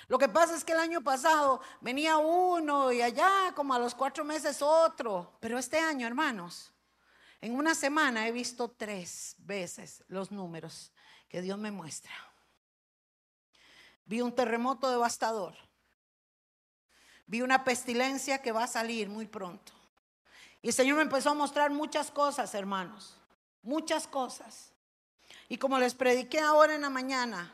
Lo 0.07 0.19
que 0.19 0.29
pasa 0.29 0.55
es 0.55 0.63
que 0.63 0.73
el 0.73 0.79
año 0.79 1.01
pasado 1.01 1.59
venía 1.81 2.17
uno 2.17 2.91
y 2.91 3.01
allá 3.01 3.51
como 3.55 3.73
a 3.73 3.79
los 3.79 3.95
cuatro 3.95 4.23
meses 4.23 4.61
otro. 4.61 5.35
Pero 5.39 5.57
este 5.57 5.79
año, 5.79 6.05
hermanos, 6.05 6.71
en 7.41 7.55
una 7.55 7.73
semana 7.73 8.27
he 8.27 8.31
visto 8.31 8.69
tres 8.69 9.35
veces 9.39 10.03
los 10.07 10.29
números 10.31 10.91
que 11.27 11.41
Dios 11.41 11.57
me 11.57 11.71
muestra. 11.71 12.13
Vi 14.05 14.21
un 14.21 14.35
terremoto 14.35 14.87
devastador 14.91 15.55
vi 17.29 17.43
una 17.43 17.63
pestilencia 17.63 18.41
que 18.41 18.51
va 18.51 18.63
a 18.63 18.67
salir 18.67 19.07
muy 19.07 19.27
pronto. 19.27 19.71
Y 20.63 20.69
el 20.69 20.73
Señor 20.73 20.97
me 20.97 21.03
empezó 21.03 21.29
a 21.29 21.35
mostrar 21.35 21.69
muchas 21.69 22.09
cosas, 22.09 22.55
hermanos, 22.55 23.15
muchas 23.61 24.07
cosas. 24.07 24.73
Y 25.47 25.57
como 25.57 25.77
les 25.77 25.93
prediqué 25.93 26.39
ahora 26.39 26.73
en 26.73 26.81
la 26.81 26.89
mañana, 26.89 27.53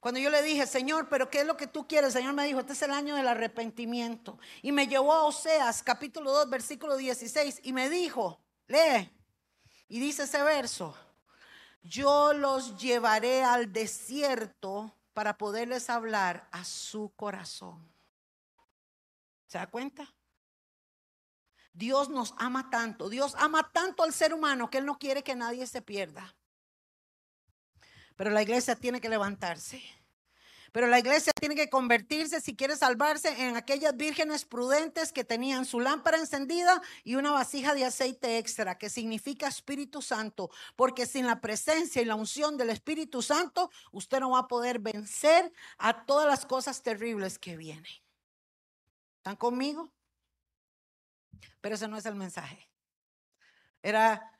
cuando 0.00 0.18
yo 0.18 0.28
le 0.28 0.42
dije, 0.42 0.66
Señor, 0.66 1.08
pero 1.08 1.30
¿qué 1.30 1.42
es 1.42 1.46
lo 1.46 1.56
que 1.56 1.68
tú 1.68 1.86
quieres? 1.86 2.08
El 2.08 2.22
Señor 2.22 2.34
me 2.34 2.44
dijo, 2.46 2.58
este 2.58 2.72
es 2.72 2.82
el 2.82 2.90
año 2.90 3.14
del 3.14 3.28
arrepentimiento. 3.28 4.38
Y 4.60 4.72
me 4.72 4.88
llevó 4.88 5.12
a 5.12 5.22
Oseas, 5.22 5.84
capítulo 5.84 6.32
2, 6.32 6.50
versículo 6.50 6.96
16, 6.96 7.60
y 7.62 7.72
me 7.72 7.88
dijo, 7.88 8.40
lee, 8.66 9.08
y 9.88 10.00
dice 10.00 10.24
ese 10.24 10.42
verso, 10.42 10.96
yo 11.84 12.32
los 12.32 12.76
llevaré 12.76 13.44
al 13.44 13.72
desierto 13.72 14.92
para 15.12 15.38
poderles 15.38 15.88
hablar 15.88 16.48
a 16.50 16.64
su 16.64 17.12
corazón. 17.14 17.94
¿Se 19.54 19.58
da 19.58 19.68
cuenta? 19.68 20.12
Dios 21.72 22.08
nos 22.08 22.34
ama 22.38 22.70
tanto, 22.70 23.08
Dios 23.08 23.36
ama 23.38 23.70
tanto 23.72 24.02
al 24.02 24.12
ser 24.12 24.34
humano 24.34 24.68
que 24.68 24.78
Él 24.78 24.84
no 24.84 24.98
quiere 24.98 25.22
que 25.22 25.36
nadie 25.36 25.64
se 25.68 25.80
pierda. 25.80 26.36
Pero 28.16 28.30
la 28.30 28.42
iglesia 28.42 28.74
tiene 28.74 29.00
que 29.00 29.08
levantarse. 29.08 29.80
Pero 30.72 30.88
la 30.88 30.98
iglesia 30.98 31.32
tiene 31.38 31.54
que 31.54 31.70
convertirse, 31.70 32.40
si 32.40 32.56
quiere 32.56 32.74
salvarse, 32.74 33.46
en 33.46 33.54
aquellas 33.54 33.96
vírgenes 33.96 34.44
prudentes 34.44 35.12
que 35.12 35.22
tenían 35.22 35.66
su 35.66 35.78
lámpara 35.78 36.18
encendida 36.18 36.82
y 37.04 37.14
una 37.14 37.30
vasija 37.30 37.74
de 37.74 37.84
aceite 37.84 38.38
extra, 38.38 38.76
que 38.76 38.90
significa 38.90 39.46
Espíritu 39.46 40.02
Santo. 40.02 40.50
Porque 40.74 41.06
sin 41.06 41.28
la 41.28 41.40
presencia 41.40 42.02
y 42.02 42.06
la 42.06 42.16
unción 42.16 42.56
del 42.56 42.70
Espíritu 42.70 43.22
Santo, 43.22 43.70
usted 43.92 44.18
no 44.18 44.30
va 44.30 44.40
a 44.40 44.48
poder 44.48 44.80
vencer 44.80 45.52
a 45.78 46.06
todas 46.06 46.26
las 46.26 46.44
cosas 46.44 46.82
terribles 46.82 47.38
que 47.38 47.56
vienen. 47.56 48.03
¿Están 49.24 49.36
conmigo? 49.36 49.90
Pero 51.62 51.76
ese 51.76 51.88
no 51.88 51.96
es 51.96 52.04
el 52.04 52.14
mensaje. 52.14 52.68
Era 53.82 54.30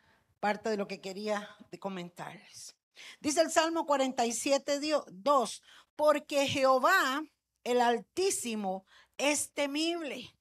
parte 0.41 0.69
de 0.69 0.77
lo 0.77 0.87
que 0.87 1.01
quería 1.01 1.57
comentarles. 1.81 2.77
Dice 3.19 3.41
el 3.41 3.51
Salmo 3.51 3.87
47, 3.87 4.79
2, 5.11 5.63
porque 5.97 6.47
Jehová, 6.47 7.25
el 7.63 7.81
Altísimo, 7.81 8.85
es 9.17 9.55
temible, 9.55 10.37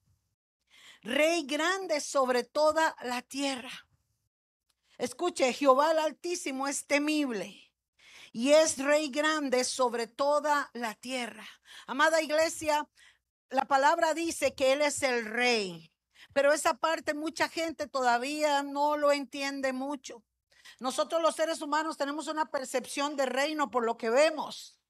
Rey 1.00 1.46
grande 1.46 2.02
sobre 2.02 2.44
toda 2.44 2.94
la 3.00 3.22
tierra. 3.22 3.72
Escuche, 4.98 5.54
Jehová 5.54 5.92
el 5.92 6.00
Altísimo 6.00 6.68
es 6.68 6.86
temible 6.86 7.72
y 8.30 8.50
es 8.50 8.76
Rey 8.76 9.08
grande 9.08 9.64
sobre 9.64 10.06
toda 10.06 10.68
la 10.74 10.94
tierra. 10.94 11.46
Amada 11.86 12.20
iglesia, 12.20 12.86
la 13.50 13.64
palabra 13.66 14.14
dice 14.14 14.54
que 14.54 14.72
Él 14.72 14.82
es 14.82 15.02
el 15.02 15.26
rey, 15.26 15.92
pero 16.32 16.52
esa 16.52 16.74
parte 16.74 17.14
mucha 17.14 17.48
gente 17.48 17.86
todavía 17.86 18.62
no 18.62 18.96
lo 18.96 19.12
entiende 19.12 19.72
mucho. 19.72 20.22
Nosotros 20.80 21.22
los 21.22 21.36
seres 21.36 21.62
humanos 21.62 21.96
tenemos 21.96 22.26
una 22.26 22.50
percepción 22.50 23.16
de 23.16 23.26
reino 23.26 23.70
por 23.70 23.84
lo 23.84 23.96
que 23.96 24.10
vemos. 24.10 24.80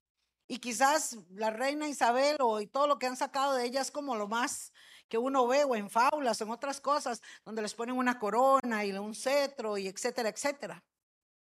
Y 0.46 0.58
quizás 0.58 1.16
la 1.30 1.50
reina 1.50 1.88
Isabel 1.88 2.36
o 2.40 2.66
todo 2.68 2.86
lo 2.86 2.98
que 2.98 3.06
han 3.06 3.16
sacado 3.16 3.54
de 3.54 3.64
ella 3.64 3.80
es 3.80 3.90
como 3.90 4.14
lo 4.16 4.28
más 4.28 4.72
que 5.08 5.18
uno 5.18 5.46
ve 5.46 5.64
o 5.64 5.74
en 5.74 5.90
faulas, 5.90 6.40
en 6.40 6.50
otras 6.50 6.80
cosas, 6.80 7.22
donde 7.44 7.62
les 7.62 7.74
ponen 7.74 7.96
una 7.96 8.18
corona 8.18 8.84
y 8.84 8.92
un 8.92 9.14
cetro 9.14 9.78
y 9.78 9.88
etcétera, 9.88 10.28
etcétera. 10.28 10.84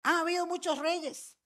Ha 0.03 0.19
habido 0.19 0.45
muchos 0.45 0.79
reyes. 0.79 1.37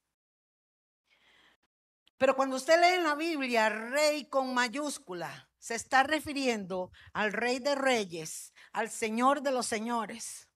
Pero 2.17 2.35
cuando 2.35 2.55
usted 2.55 2.79
lee 2.79 2.95
en 2.95 3.03
la 3.03 3.15
Biblia 3.15 3.69
rey 3.69 4.25
con 4.25 4.53
mayúscula, 4.53 5.46
se 5.59 5.75
está 5.75 6.03
refiriendo 6.03 6.91
al 7.13 7.33
rey 7.33 7.59
de 7.59 7.75
reyes, 7.75 8.53
al 8.71 8.89
señor 8.89 9.41
de 9.41 9.51
los 9.51 9.65
señores. 9.65 10.47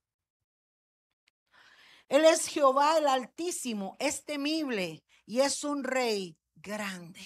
Él 2.08 2.26
es 2.26 2.48
Jehová 2.48 2.98
el 2.98 3.08
Altísimo, 3.08 3.96
es 4.00 4.26
temible 4.26 5.04
y 5.26 5.40
es 5.40 5.64
un 5.64 5.84
rey 5.84 6.38
grande. 6.56 7.22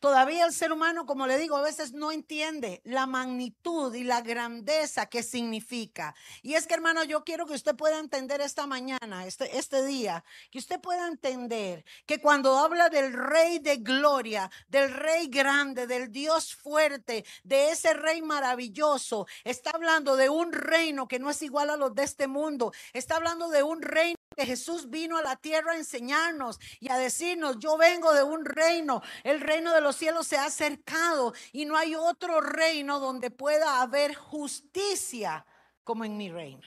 Todavía 0.00 0.46
el 0.46 0.54
ser 0.54 0.72
humano, 0.72 1.04
como 1.04 1.26
le 1.26 1.36
digo, 1.36 1.56
a 1.56 1.62
veces 1.62 1.92
no 1.92 2.10
entiende 2.10 2.80
la 2.84 3.06
magnitud 3.06 3.94
y 3.94 4.02
la 4.02 4.22
grandeza 4.22 5.06
que 5.06 5.22
significa. 5.22 6.14
Y 6.42 6.54
es 6.54 6.66
que, 6.66 6.72
hermano, 6.72 7.04
yo 7.04 7.22
quiero 7.22 7.44
que 7.44 7.52
usted 7.52 7.76
pueda 7.76 7.98
entender 7.98 8.40
esta 8.40 8.66
mañana, 8.66 9.26
este, 9.26 9.58
este 9.58 9.84
día, 9.84 10.24
que 10.50 10.58
usted 10.58 10.80
pueda 10.80 11.06
entender 11.06 11.84
que 12.06 12.18
cuando 12.18 12.56
habla 12.56 12.88
del 12.88 13.12
rey 13.12 13.58
de 13.58 13.76
gloria, 13.76 14.50
del 14.68 14.90
rey 14.90 15.28
grande, 15.28 15.86
del 15.86 16.10
Dios 16.10 16.54
fuerte, 16.54 17.26
de 17.44 17.70
ese 17.70 17.92
rey 17.92 18.22
maravilloso, 18.22 19.26
está 19.44 19.70
hablando 19.74 20.16
de 20.16 20.30
un 20.30 20.54
reino 20.54 21.08
que 21.08 21.18
no 21.18 21.28
es 21.28 21.42
igual 21.42 21.68
a 21.68 21.76
los 21.76 21.94
de 21.94 22.04
este 22.04 22.26
mundo. 22.26 22.72
Está 22.94 23.16
hablando 23.16 23.50
de 23.50 23.62
un 23.62 23.82
reino 23.82 24.19
que 24.34 24.46
Jesús 24.46 24.88
vino 24.90 25.16
a 25.16 25.22
la 25.22 25.36
tierra 25.36 25.72
a 25.72 25.76
enseñarnos 25.76 26.58
y 26.78 26.90
a 26.90 26.96
decirnos, 26.96 27.58
yo 27.58 27.76
vengo 27.76 28.12
de 28.14 28.22
un 28.22 28.44
reino, 28.44 29.02
el 29.24 29.40
reino 29.40 29.74
de 29.74 29.80
los 29.80 29.96
cielos 29.96 30.26
se 30.26 30.36
ha 30.36 30.44
acercado 30.44 31.34
y 31.52 31.64
no 31.64 31.76
hay 31.76 31.94
otro 31.94 32.40
reino 32.40 33.00
donde 33.00 33.30
pueda 33.30 33.82
haber 33.82 34.14
justicia 34.14 35.44
como 35.84 36.04
en 36.04 36.16
mi 36.16 36.30
reino. 36.30 36.66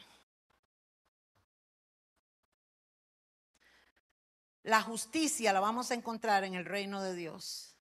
La 4.64 4.82
justicia 4.82 5.52
la 5.52 5.60
vamos 5.60 5.92
a 5.92 5.94
encontrar 5.94 6.44
en 6.44 6.54
el 6.56 6.66
reino 6.66 7.02
de 7.02 7.16
Dios. 7.16 7.78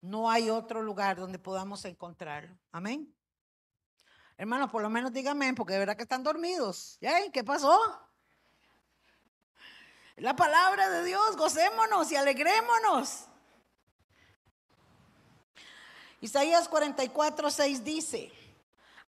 No 0.00 0.30
hay 0.30 0.48
otro 0.48 0.82
lugar 0.82 1.18
donde 1.18 1.38
podamos 1.38 1.84
encontrarlo. 1.84 2.58
Amén. 2.72 3.14
Hermanos, 4.38 4.70
por 4.70 4.80
lo 4.80 4.88
menos 4.88 5.12
díganme, 5.12 5.52
porque 5.52 5.74
de 5.74 5.80
verdad 5.80 5.96
que 5.96 6.04
están 6.04 6.22
dormidos. 6.22 6.98
¿Qué 7.32 7.44
pasó? 7.44 7.78
La 10.20 10.36
palabra 10.36 10.90
de 10.90 11.04
Dios, 11.04 11.34
gocémonos 11.34 12.12
y 12.12 12.16
alegrémonos. 12.16 13.24
Isaías 16.20 16.68
44, 16.68 17.50
6 17.50 17.82
dice, 17.82 18.30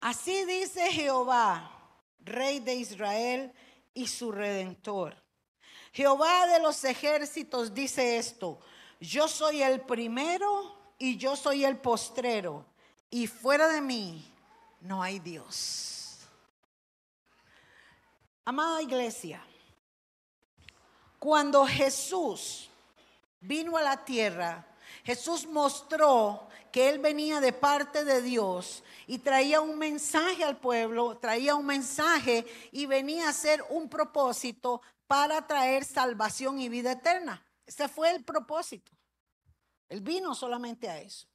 así 0.02 0.46
dice 0.46 0.92
Jehová, 0.92 1.72
Rey 2.20 2.60
de 2.60 2.76
Israel 2.76 3.52
y 3.96 4.06
su 4.06 4.32
redentor. 4.32 5.16
Jehová 5.94 6.46
de 6.46 6.60
los 6.60 6.84
ejércitos 6.84 7.74
dice 7.74 8.18
esto, 8.18 8.60
yo 9.00 9.28
soy 9.28 9.64
el 9.64 9.82
primero 9.82 10.94
y 11.00 11.18
yo 11.18 11.36
soy 11.36 11.66
el 11.66 11.78
postrero, 11.78 12.68
y 13.10 13.26
fuera 13.26 13.68
de 13.70 13.82
mí 13.82 14.32
no 14.82 15.02
hay 15.02 15.18
Dios. 15.18 16.20
Amada 18.46 18.84
iglesia, 18.84 19.44
cuando 21.20 21.66
Jesús 21.66 22.70
vino 23.42 23.78
a 23.78 23.84
la 23.84 24.04
tierra, 24.04 24.66
Jesús 25.04 25.46
mostró 25.46 26.48
que 26.72 26.90
él 26.90 27.00
venía 27.00 27.40
de 27.40 27.54
parte 27.54 28.06
de 28.06 28.22
Dios 28.22 28.84
y 29.08 29.20
traía 29.20 29.62
un 29.62 29.78
mensaje 29.78 30.44
al 30.44 30.58
pueblo, 30.58 31.18
traía 31.18 31.56
un 31.56 31.66
mensaje 31.66 32.46
y 32.72 32.86
venía 32.86 33.30
a 33.30 33.34
ser 33.34 33.64
un 33.70 33.90
propósito 33.90 34.82
para 35.08 35.46
traer 35.46 35.84
salvación 35.84 36.60
y 36.60 36.70
vida 36.70 36.94
eterna. 36.94 37.44
Ese 37.66 37.88
fue 37.88 38.12
el 38.12 38.24
propósito. 38.24 38.92
Él 39.90 40.02
vino 40.02 40.36
solamente 40.36 40.88
a 40.90 41.00
eso. 41.00 41.28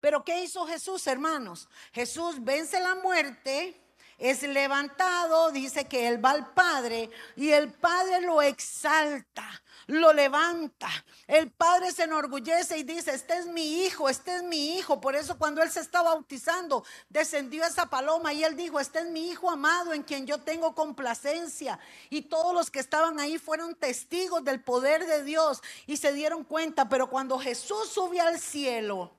Pero 0.00 0.24
¿qué 0.24 0.42
hizo 0.42 0.66
Jesús, 0.66 1.06
hermanos? 1.06 1.68
Jesús 1.92 2.42
vence 2.42 2.80
la 2.80 2.94
muerte 2.94 3.78
es 4.18 4.42
levantado, 4.42 5.52
dice 5.52 5.86
que 5.86 6.08
él 6.08 6.24
va 6.24 6.30
al 6.30 6.52
Padre 6.52 7.08
y 7.36 7.52
el 7.52 7.72
Padre 7.72 8.20
lo 8.20 8.42
exalta, 8.42 9.62
lo 9.86 10.12
levanta. 10.12 10.88
El 11.28 11.52
Padre 11.52 11.92
se 11.92 12.02
enorgullece 12.02 12.78
y 12.78 12.82
dice, 12.82 13.14
este 13.14 13.38
es 13.38 13.46
mi 13.46 13.84
hijo, 13.84 14.08
este 14.08 14.36
es 14.36 14.42
mi 14.42 14.76
hijo. 14.76 15.00
Por 15.00 15.14
eso 15.14 15.38
cuando 15.38 15.62
él 15.62 15.70
se 15.70 15.80
está 15.80 16.02
bautizando, 16.02 16.84
descendió 17.08 17.64
esa 17.64 17.86
paloma 17.86 18.32
y 18.32 18.42
él 18.42 18.56
dijo, 18.56 18.80
este 18.80 19.00
es 19.00 19.06
mi 19.06 19.28
hijo 19.28 19.50
amado 19.50 19.92
en 19.92 20.02
quien 20.02 20.26
yo 20.26 20.38
tengo 20.38 20.74
complacencia. 20.74 21.78
Y 22.10 22.22
todos 22.22 22.52
los 22.52 22.70
que 22.70 22.80
estaban 22.80 23.20
ahí 23.20 23.38
fueron 23.38 23.76
testigos 23.76 24.42
del 24.42 24.60
poder 24.60 25.06
de 25.06 25.22
Dios 25.22 25.62
y 25.86 25.96
se 25.96 26.12
dieron 26.12 26.42
cuenta. 26.42 26.88
Pero 26.88 27.08
cuando 27.08 27.38
Jesús 27.38 27.88
subió 27.88 28.24
al 28.24 28.40
cielo, 28.40 29.17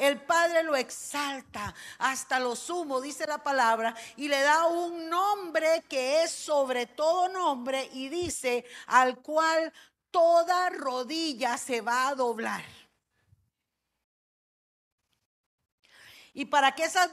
el 0.00 0.22
Padre 0.22 0.62
lo 0.62 0.74
exalta 0.74 1.74
hasta 1.98 2.40
lo 2.40 2.56
sumo, 2.56 3.02
dice 3.02 3.26
la 3.26 3.42
palabra, 3.42 3.94
y 4.16 4.28
le 4.28 4.40
da 4.40 4.66
un 4.66 5.10
nombre 5.10 5.84
que 5.88 6.22
es 6.22 6.30
sobre 6.30 6.86
todo 6.86 7.28
nombre 7.28 7.88
y 7.92 8.08
dice 8.08 8.64
al 8.86 9.18
cual 9.18 9.72
toda 10.10 10.70
rodilla 10.70 11.58
se 11.58 11.82
va 11.82 12.08
a 12.08 12.14
doblar. 12.14 12.64
Y 16.32 16.46
para 16.46 16.74
que 16.74 16.84
esas 16.84 17.10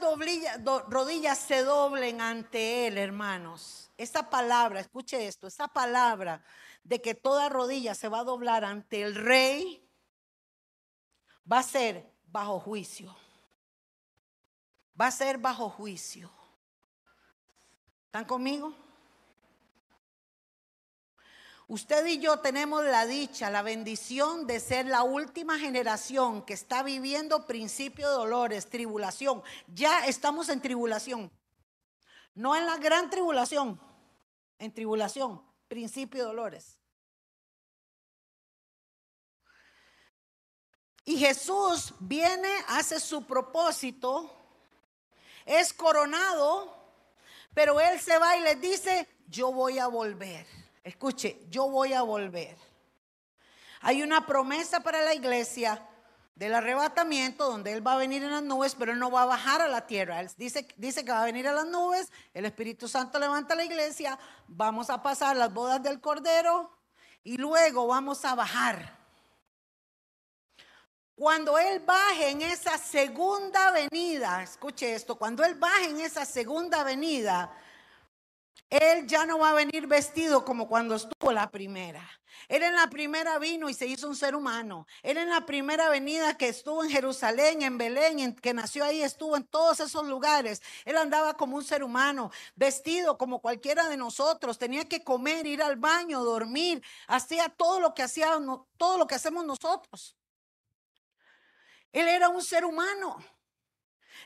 rodillas 0.88 1.38
se 1.38 1.64
doblen 1.64 2.22
ante 2.22 2.86
Él, 2.86 2.96
hermanos, 2.96 3.90
esa 3.98 4.30
palabra, 4.30 4.80
escuche 4.80 5.26
esto, 5.26 5.46
esa 5.46 5.68
palabra 5.68 6.42
de 6.84 7.02
que 7.02 7.14
toda 7.14 7.50
rodilla 7.50 7.94
se 7.94 8.08
va 8.08 8.20
a 8.20 8.24
doblar 8.24 8.64
ante 8.64 9.02
el 9.02 9.14
Rey, 9.14 9.86
va 11.50 11.58
a 11.58 11.62
ser 11.62 12.17
bajo 12.30 12.60
juicio. 12.60 13.14
Va 15.00 15.06
a 15.06 15.10
ser 15.10 15.38
bajo 15.38 15.68
juicio. 15.70 16.30
¿Están 18.06 18.24
conmigo? 18.24 18.74
Usted 21.70 22.06
y 22.06 22.18
yo 22.18 22.38
tenemos 22.38 22.82
la 22.82 23.04
dicha, 23.04 23.50
la 23.50 23.60
bendición 23.60 24.46
de 24.46 24.58
ser 24.58 24.86
la 24.86 25.02
última 25.02 25.58
generación 25.58 26.40
que 26.42 26.54
está 26.54 26.82
viviendo 26.82 27.46
principio 27.46 28.08
de 28.08 28.14
dolores, 28.14 28.70
tribulación. 28.70 29.42
Ya 29.74 30.06
estamos 30.06 30.48
en 30.48 30.62
tribulación. 30.62 31.30
No 32.34 32.56
en 32.56 32.64
la 32.64 32.78
gran 32.78 33.10
tribulación, 33.10 33.78
en 34.58 34.72
tribulación, 34.72 35.42
principio 35.68 36.22
de 36.22 36.28
dolores. 36.28 36.77
Y 41.08 41.16
Jesús 41.16 41.94
viene, 42.00 42.50
hace 42.66 43.00
su 43.00 43.24
propósito, 43.24 44.30
es 45.46 45.72
coronado, 45.72 46.70
pero 47.54 47.80
él 47.80 47.98
se 47.98 48.18
va 48.18 48.36
y 48.36 48.42
les 48.42 48.60
dice, 48.60 49.08
yo 49.26 49.50
voy 49.50 49.78
a 49.78 49.86
volver. 49.86 50.46
Escuche, 50.84 51.46
yo 51.48 51.70
voy 51.70 51.94
a 51.94 52.02
volver. 52.02 52.58
Hay 53.80 54.02
una 54.02 54.26
promesa 54.26 54.80
para 54.80 55.00
la 55.00 55.14
iglesia 55.14 55.82
del 56.34 56.52
arrebatamiento 56.52 57.50
donde 57.50 57.72
Él 57.72 57.86
va 57.86 57.94
a 57.94 57.96
venir 57.96 58.22
en 58.22 58.32
las 58.32 58.42
nubes, 58.42 58.74
pero 58.74 58.92
Él 58.92 58.98
no 58.98 59.10
va 59.10 59.22
a 59.22 59.26
bajar 59.26 59.62
a 59.62 59.68
la 59.68 59.86
tierra. 59.86 60.20
Él 60.20 60.30
dice, 60.36 60.66
que 60.66 61.10
va 61.10 61.22
a 61.22 61.24
venir 61.24 61.48
a 61.48 61.54
las 61.54 61.66
nubes, 61.68 62.12
el 62.34 62.44
Espíritu 62.44 62.86
Santo 62.86 63.18
levanta 63.18 63.54
la 63.54 63.64
iglesia, 63.64 64.18
vamos 64.46 64.90
a 64.90 65.02
pasar 65.02 65.38
las 65.38 65.54
bodas 65.54 65.82
del 65.82 66.02
Cordero 66.02 66.70
y 67.24 67.38
luego 67.38 67.86
vamos 67.86 68.26
a 68.26 68.34
bajar. 68.34 68.97
Cuando 71.18 71.58
Él 71.58 71.80
baje 71.80 72.30
en 72.30 72.42
esa 72.42 72.78
segunda 72.78 73.72
venida, 73.72 74.40
escuche 74.40 74.94
esto, 74.94 75.16
cuando 75.16 75.42
Él 75.42 75.56
baje 75.56 75.86
en 75.86 75.98
esa 75.98 76.24
segunda 76.24 76.84
venida, 76.84 77.52
Él 78.70 79.04
ya 79.04 79.26
no 79.26 79.40
va 79.40 79.50
a 79.50 79.54
venir 79.54 79.88
vestido 79.88 80.44
como 80.44 80.68
cuando 80.68 80.94
estuvo 80.94 81.32
la 81.32 81.50
primera. 81.50 82.08
Él 82.46 82.62
en 82.62 82.76
la 82.76 82.88
primera 82.88 83.36
vino 83.40 83.68
y 83.68 83.74
se 83.74 83.88
hizo 83.88 84.08
un 84.08 84.14
ser 84.14 84.36
humano. 84.36 84.86
Él 85.02 85.16
en 85.16 85.28
la 85.28 85.44
primera 85.44 85.88
venida 85.88 86.38
que 86.38 86.46
estuvo 86.46 86.84
en 86.84 86.90
Jerusalén, 86.90 87.62
en 87.62 87.78
Belén, 87.78 88.20
en, 88.20 88.36
que 88.36 88.54
nació 88.54 88.84
ahí, 88.84 89.02
estuvo 89.02 89.36
en 89.36 89.42
todos 89.42 89.80
esos 89.80 90.06
lugares. 90.06 90.62
Él 90.84 90.96
andaba 90.96 91.34
como 91.34 91.56
un 91.56 91.64
ser 91.64 91.82
humano, 91.82 92.30
vestido 92.54 93.18
como 93.18 93.40
cualquiera 93.40 93.88
de 93.88 93.96
nosotros. 93.96 94.56
Tenía 94.56 94.88
que 94.88 95.02
comer, 95.02 95.48
ir 95.48 95.64
al 95.64 95.74
baño, 95.74 96.22
dormir. 96.22 96.80
Hacía 97.08 97.48
todo 97.48 97.80
lo 97.80 97.92
que 97.92 98.04
hacía, 98.04 98.38
todo 98.76 98.98
lo 98.98 99.08
que 99.08 99.16
hacemos 99.16 99.44
nosotros. 99.44 100.14
Él 101.92 102.08
era 102.08 102.28
un 102.28 102.42
ser 102.42 102.64
humano. 102.64 103.16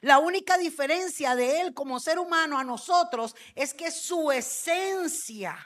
La 0.00 0.18
única 0.18 0.58
diferencia 0.58 1.36
de 1.36 1.60
él 1.60 1.74
como 1.74 2.00
ser 2.00 2.18
humano 2.18 2.58
a 2.58 2.64
nosotros 2.64 3.36
es 3.54 3.72
que 3.72 3.90
su 3.90 4.32
esencia, 4.32 5.56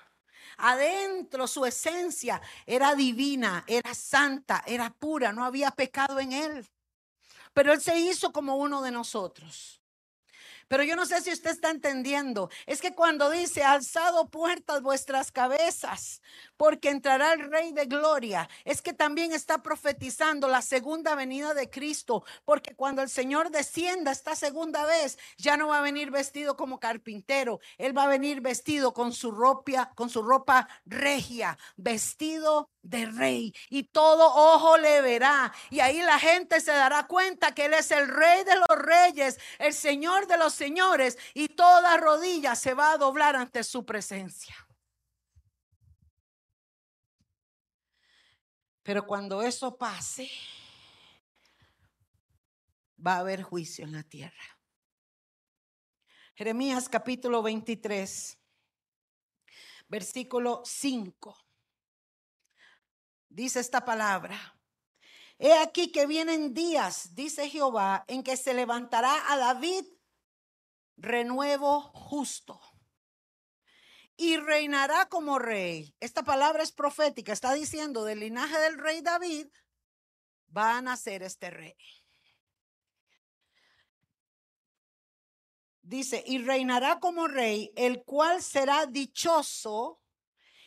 adentro 0.59 1.47
su 1.47 1.65
esencia 1.65 2.43
era 2.67 2.95
divina, 2.95 3.65
era 3.67 3.95
santa, 3.95 4.63
era 4.67 4.91
pura, 4.91 5.33
no 5.33 5.45
había 5.45 5.71
pecado 5.71 6.21
en 6.21 6.33
él. 6.33 6.69
Pero 7.55 7.73
él 7.73 7.81
se 7.81 7.99
hizo 7.99 8.33
como 8.33 8.57
uno 8.57 8.83
de 8.83 8.91
nosotros. 8.91 9.81
Pero 10.69 10.83
yo 10.83 10.97
no 10.97 11.07
sé 11.07 11.23
si 11.23 11.33
usted 11.33 11.51
está 11.51 11.71
entendiendo. 11.71 12.51
Es 12.67 12.81
que 12.81 12.95
cuando 12.95 13.31
dice, 13.31 13.63
alzado 13.63 14.29
puertas 14.29 14.83
vuestras 14.83 15.31
cabezas, 15.31 16.21
porque 16.57 16.91
entrará 16.91 17.33
el 17.33 17.51
Rey 17.51 17.73
de 17.73 17.87
Gloria, 17.87 18.49
es 18.65 18.83
que 18.83 18.93
también 18.93 19.33
está 19.33 19.63
profetizando 19.63 20.49
la 20.49 20.63
segunda 20.63 21.15
venida 21.15 21.55
de 21.55 21.71
Cristo, 21.71 22.25
porque 22.45 22.75
cuando 22.75 23.03
el 23.03 23.09
Señor 23.09 23.51
descienda 23.51 24.13
esta 24.13 24.35
segunda 24.35 24.85
vez, 24.85 25.19
ya 25.37 25.57
no 25.57 25.69
va 25.69 25.79
a 25.79 25.83
venir 25.83 26.11
vestido 26.11 26.57
como 26.57 26.81
carpintero, 26.81 27.61
Él 27.79 27.97
va 27.97 28.05
a 28.05 28.09
venir 28.09 28.41
vestido 28.41 28.93
con 28.93 29.13
su 29.13 29.31
ropa, 29.31 29.93
con 29.95 30.11
su 30.11 30.23
ropa 30.23 30.69
regia, 30.85 31.59
vestido 31.77 32.71
de 32.83 33.07
rey, 33.07 33.55
y 33.69 33.85
todo 33.85 34.33
ojo 34.33 34.79
le 34.79 35.01
verá, 35.03 35.53
y 35.71 35.81
ahí 35.81 36.01
la 36.03 36.19
gente 36.19 36.61
se 36.61 36.73
dará 36.73 37.07
cuenta 37.07 37.53
que 37.55 37.67
Él 37.67 37.75
es 37.75 37.91
el 37.91 38.09
Rey 38.09 38.45
de 38.45 38.57
los 38.57 38.79
reyes, 38.79 39.39
el 39.59 39.75
Señor 39.75 40.27
de 40.27 40.39
los 40.39 40.55
señores, 40.55 41.19
y 41.35 41.49
toda 41.49 41.97
rodilla 41.97 42.55
se 42.55 42.75
va 42.75 42.93
a 42.93 42.99
doblar 42.99 43.37
ante 43.37 43.65
su 43.65 43.85
presencia. 43.85 44.66
Pero 48.87 49.05
cuando 49.05 49.43
eso 49.43 49.77
pase, 49.77 50.31
va 53.05 53.17
a 53.17 53.19
haber 53.19 53.43
juicio 53.43 53.85
en 53.85 53.91
la 53.91 54.05
tierra. 54.05 54.61
Jeremías 56.37 56.89
capítulo 56.89 57.43
23, 57.43 58.39
versículo 59.89 60.63
5. 60.65 61.37
Dice 63.29 63.59
esta 63.59 63.85
palabra. 63.85 64.57
He 65.37 65.53
aquí 65.59 65.91
que 65.91 66.07
vienen 66.07 66.55
días, 66.55 67.13
dice 67.13 67.51
Jehová, 67.51 68.05
en 68.07 68.23
que 68.23 68.37
se 68.37 68.55
levantará 68.55 69.33
a 69.33 69.37
David 69.37 69.85
renuevo 70.97 71.81
justo 71.93 72.61
y 74.17 74.37
reinará 74.39 75.07
como 75.09 75.39
rey. 75.39 75.95
Esta 76.01 76.23
palabra 76.23 76.63
es 76.63 76.73
profética, 76.73 77.33
está 77.33 77.53
diciendo 77.55 78.05
del 78.05 78.21
linaje 78.21 78.59
del 78.59 78.79
rey 78.79 79.03
David 79.03 79.49
va 80.57 80.79
a 80.79 80.83
nacer 80.83 81.23
este 81.23 81.51
rey. 81.51 81.77
Dice, 85.83 86.25
y 86.27 86.39
reinará 86.39 86.99
como 86.99 87.29
rey, 87.29 87.73
el 87.77 88.03
cual 88.03 88.43
será 88.43 88.87
dichoso 88.87 90.01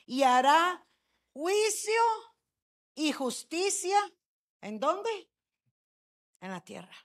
y 0.06 0.24
hará 0.24 0.88
juicio 1.34 2.02
y 2.94 3.12
justicia. 3.12 4.00
¿En 4.62 4.80
dónde? 4.80 5.10
En 6.40 6.52
la 6.52 6.62
tierra. 6.62 6.96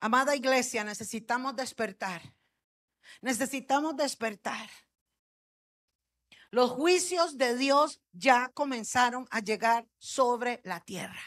Amada 0.00 0.34
iglesia, 0.34 0.82
necesitamos 0.82 1.54
despertar. 1.54 2.33
Necesitamos 3.24 3.96
despertar. 3.96 4.68
Los 6.50 6.72
juicios 6.72 7.38
de 7.38 7.56
Dios 7.56 8.02
ya 8.12 8.50
comenzaron 8.50 9.26
a 9.30 9.40
llegar 9.40 9.88
sobre 9.96 10.60
la 10.62 10.80
tierra. 10.80 11.22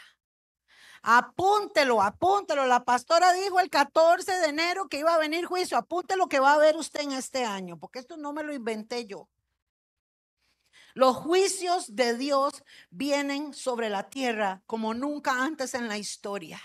Apúntelo, 1.02 2.00
apúntelo. 2.00 2.66
La 2.66 2.84
pastora 2.84 3.32
dijo 3.32 3.58
el 3.58 3.68
14 3.68 4.30
de 4.30 4.46
enero 4.46 4.88
que 4.88 5.00
iba 5.00 5.12
a 5.12 5.18
venir 5.18 5.44
juicio. 5.46 5.76
Apúntelo 5.76 6.28
que 6.28 6.38
va 6.38 6.52
a 6.52 6.58
ver 6.58 6.76
usted 6.76 7.00
en 7.00 7.10
este 7.10 7.44
año, 7.44 7.80
porque 7.80 7.98
esto 7.98 8.16
no 8.16 8.32
me 8.32 8.44
lo 8.44 8.54
inventé 8.54 9.06
yo. 9.06 9.28
Los 10.94 11.16
juicios 11.16 11.96
de 11.96 12.16
Dios 12.16 12.62
vienen 12.90 13.52
sobre 13.52 13.90
la 13.90 14.08
tierra 14.08 14.62
como 14.66 14.94
nunca 14.94 15.42
antes 15.42 15.74
en 15.74 15.88
la 15.88 15.98
historia. 15.98 16.62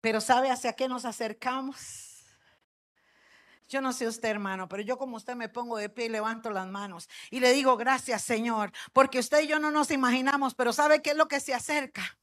Pero 0.00 0.20
¿sabe 0.20 0.52
hacia 0.52 0.74
qué 0.74 0.86
nos 0.86 1.04
acercamos? 1.04 2.07
Yo 3.68 3.80
no 3.80 3.92
sé 3.92 4.06
usted, 4.06 4.30
hermano, 4.30 4.68
pero 4.68 4.82
yo 4.82 4.96
como 4.96 5.16
usted 5.16 5.36
me 5.36 5.48
pongo 5.48 5.76
de 5.76 5.88
pie 5.88 6.06
y 6.06 6.08
levanto 6.08 6.50
las 6.50 6.66
manos 6.66 7.08
y 7.30 7.40
le 7.40 7.52
digo 7.52 7.76
gracias, 7.76 8.22
Señor, 8.22 8.72
porque 8.92 9.18
usted 9.18 9.42
y 9.42 9.46
yo 9.46 9.58
no 9.58 9.70
nos 9.70 9.90
imaginamos, 9.90 10.54
pero 10.54 10.72
¿sabe 10.72 11.02
qué 11.02 11.10
es 11.10 11.16
lo 11.16 11.28
que 11.28 11.40
se 11.40 11.54
acerca? 11.54 12.17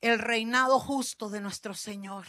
El 0.00 0.18
reinado 0.18 0.78
justo 0.78 1.28
de 1.28 1.40
nuestro 1.40 1.74
Señor. 1.74 2.26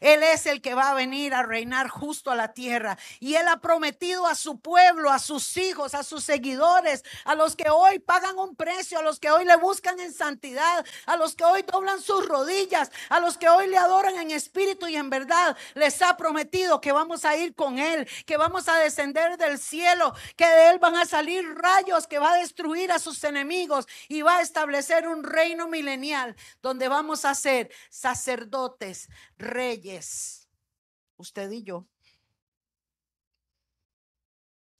Él 0.00 0.22
es 0.22 0.46
el 0.46 0.60
que 0.60 0.74
va 0.74 0.90
a 0.90 0.94
venir 0.94 1.34
a 1.34 1.42
reinar 1.42 1.88
justo 1.88 2.30
a 2.30 2.36
la 2.36 2.52
tierra. 2.52 2.98
Y 3.20 3.34
Él 3.34 3.46
ha 3.48 3.60
prometido 3.60 4.26
a 4.26 4.34
su 4.34 4.58
pueblo, 4.60 5.10
a 5.10 5.18
sus 5.18 5.56
hijos, 5.56 5.94
a 5.94 6.02
sus 6.02 6.24
seguidores, 6.24 7.04
a 7.24 7.34
los 7.34 7.54
que 7.54 7.70
hoy 7.70 7.98
pagan 8.00 8.38
un 8.38 8.56
precio, 8.56 8.98
a 8.98 9.02
los 9.02 9.20
que 9.20 9.30
hoy 9.30 9.44
le 9.44 9.56
buscan 9.56 10.00
en 10.00 10.12
santidad, 10.12 10.84
a 11.06 11.16
los 11.16 11.36
que 11.36 11.44
hoy 11.44 11.62
doblan 11.62 12.00
sus 12.00 12.26
rodillas, 12.26 12.90
a 13.08 13.20
los 13.20 13.38
que 13.38 13.48
hoy 13.48 13.68
le 13.68 13.78
adoran 13.78 14.16
en 14.16 14.30
espíritu 14.32 14.88
y 14.88 14.96
en 14.96 15.10
verdad. 15.10 15.56
Les 15.74 16.02
ha 16.02 16.16
prometido 16.16 16.80
que 16.80 16.92
vamos 16.92 17.24
a 17.24 17.36
ir 17.36 17.54
con 17.54 17.78
Él, 17.78 18.08
que 18.26 18.36
vamos 18.36 18.68
a 18.68 18.76
descender 18.78 19.36
del 19.36 19.58
cielo, 19.58 20.14
que 20.36 20.46
de 20.46 20.70
Él 20.70 20.78
van 20.78 20.96
a 20.96 21.06
salir 21.06 21.44
rayos, 21.54 22.06
que 22.06 22.18
va 22.18 22.32
a 22.32 22.38
destruir 22.38 22.90
a 22.90 22.98
sus 22.98 23.22
enemigos 23.22 23.86
y 24.08 24.22
va 24.22 24.38
a 24.38 24.42
establecer 24.42 25.06
un 25.06 25.22
reino 25.22 25.68
milenial 25.68 26.34
donde 26.62 26.88
vamos 26.88 27.11
a 27.24 27.34
ser 27.34 27.72
sacerdotes, 27.90 29.08
reyes, 29.36 30.48
usted 31.16 31.50
y 31.50 31.62
yo. 31.62 31.86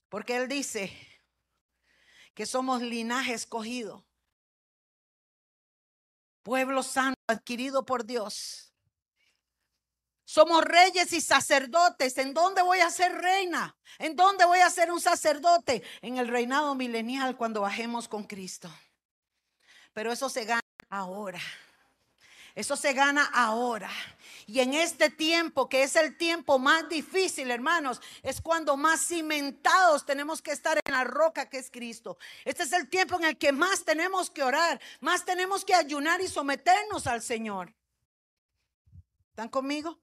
Porque 0.08 0.36
Él 0.36 0.48
dice 0.48 0.92
que 2.34 2.46
somos 2.46 2.82
linaje 2.82 3.34
escogido, 3.34 4.04
pueblo 6.42 6.82
santo 6.82 7.20
adquirido 7.26 7.84
por 7.84 8.04
Dios. 8.04 8.72
Somos 10.24 10.64
reyes 10.64 11.12
y 11.12 11.20
sacerdotes. 11.20 12.16
¿En 12.16 12.32
dónde 12.32 12.62
voy 12.62 12.78
a 12.78 12.90
ser 12.90 13.12
reina? 13.12 13.76
¿En 13.98 14.16
dónde 14.16 14.46
voy 14.46 14.60
a 14.60 14.70
ser 14.70 14.90
un 14.90 15.00
sacerdote? 15.00 15.82
En 16.00 16.16
el 16.16 16.28
reinado 16.28 16.74
milenial 16.74 17.36
cuando 17.36 17.60
bajemos 17.60 18.08
con 18.08 18.24
Cristo. 18.24 18.70
Pero 19.92 20.10
eso 20.10 20.28
se 20.30 20.46
gana 20.46 20.62
ahora. 20.88 21.40
Eso 22.54 22.76
se 22.76 22.92
gana 22.92 23.24
ahora. 23.32 23.90
Y 24.46 24.60
en 24.60 24.74
este 24.74 25.08
tiempo, 25.08 25.68
que 25.68 25.82
es 25.82 25.96
el 25.96 26.16
tiempo 26.16 26.58
más 26.58 26.88
difícil, 26.88 27.50
hermanos, 27.50 28.00
es 28.22 28.40
cuando 28.40 28.76
más 28.76 29.06
cimentados 29.06 30.04
tenemos 30.04 30.42
que 30.42 30.52
estar 30.52 30.78
en 30.84 30.92
la 30.92 31.04
roca 31.04 31.48
que 31.48 31.58
es 31.58 31.70
Cristo. 31.70 32.18
Este 32.44 32.64
es 32.64 32.72
el 32.72 32.88
tiempo 32.88 33.16
en 33.16 33.24
el 33.24 33.38
que 33.38 33.52
más 33.52 33.84
tenemos 33.84 34.28
que 34.30 34.42
orar, 34.42 34.80
más 35.00 35.24
tenemos 35.24 35.64
que 35.64 35.74
ayunar 35.74 36.20
y 36.20 36.28
someternos 36.28 37.06
al 37.06 37.22
Señor. 37.22 37.74
¿Están 39.30 39.48
conmigo? 39.48 39.98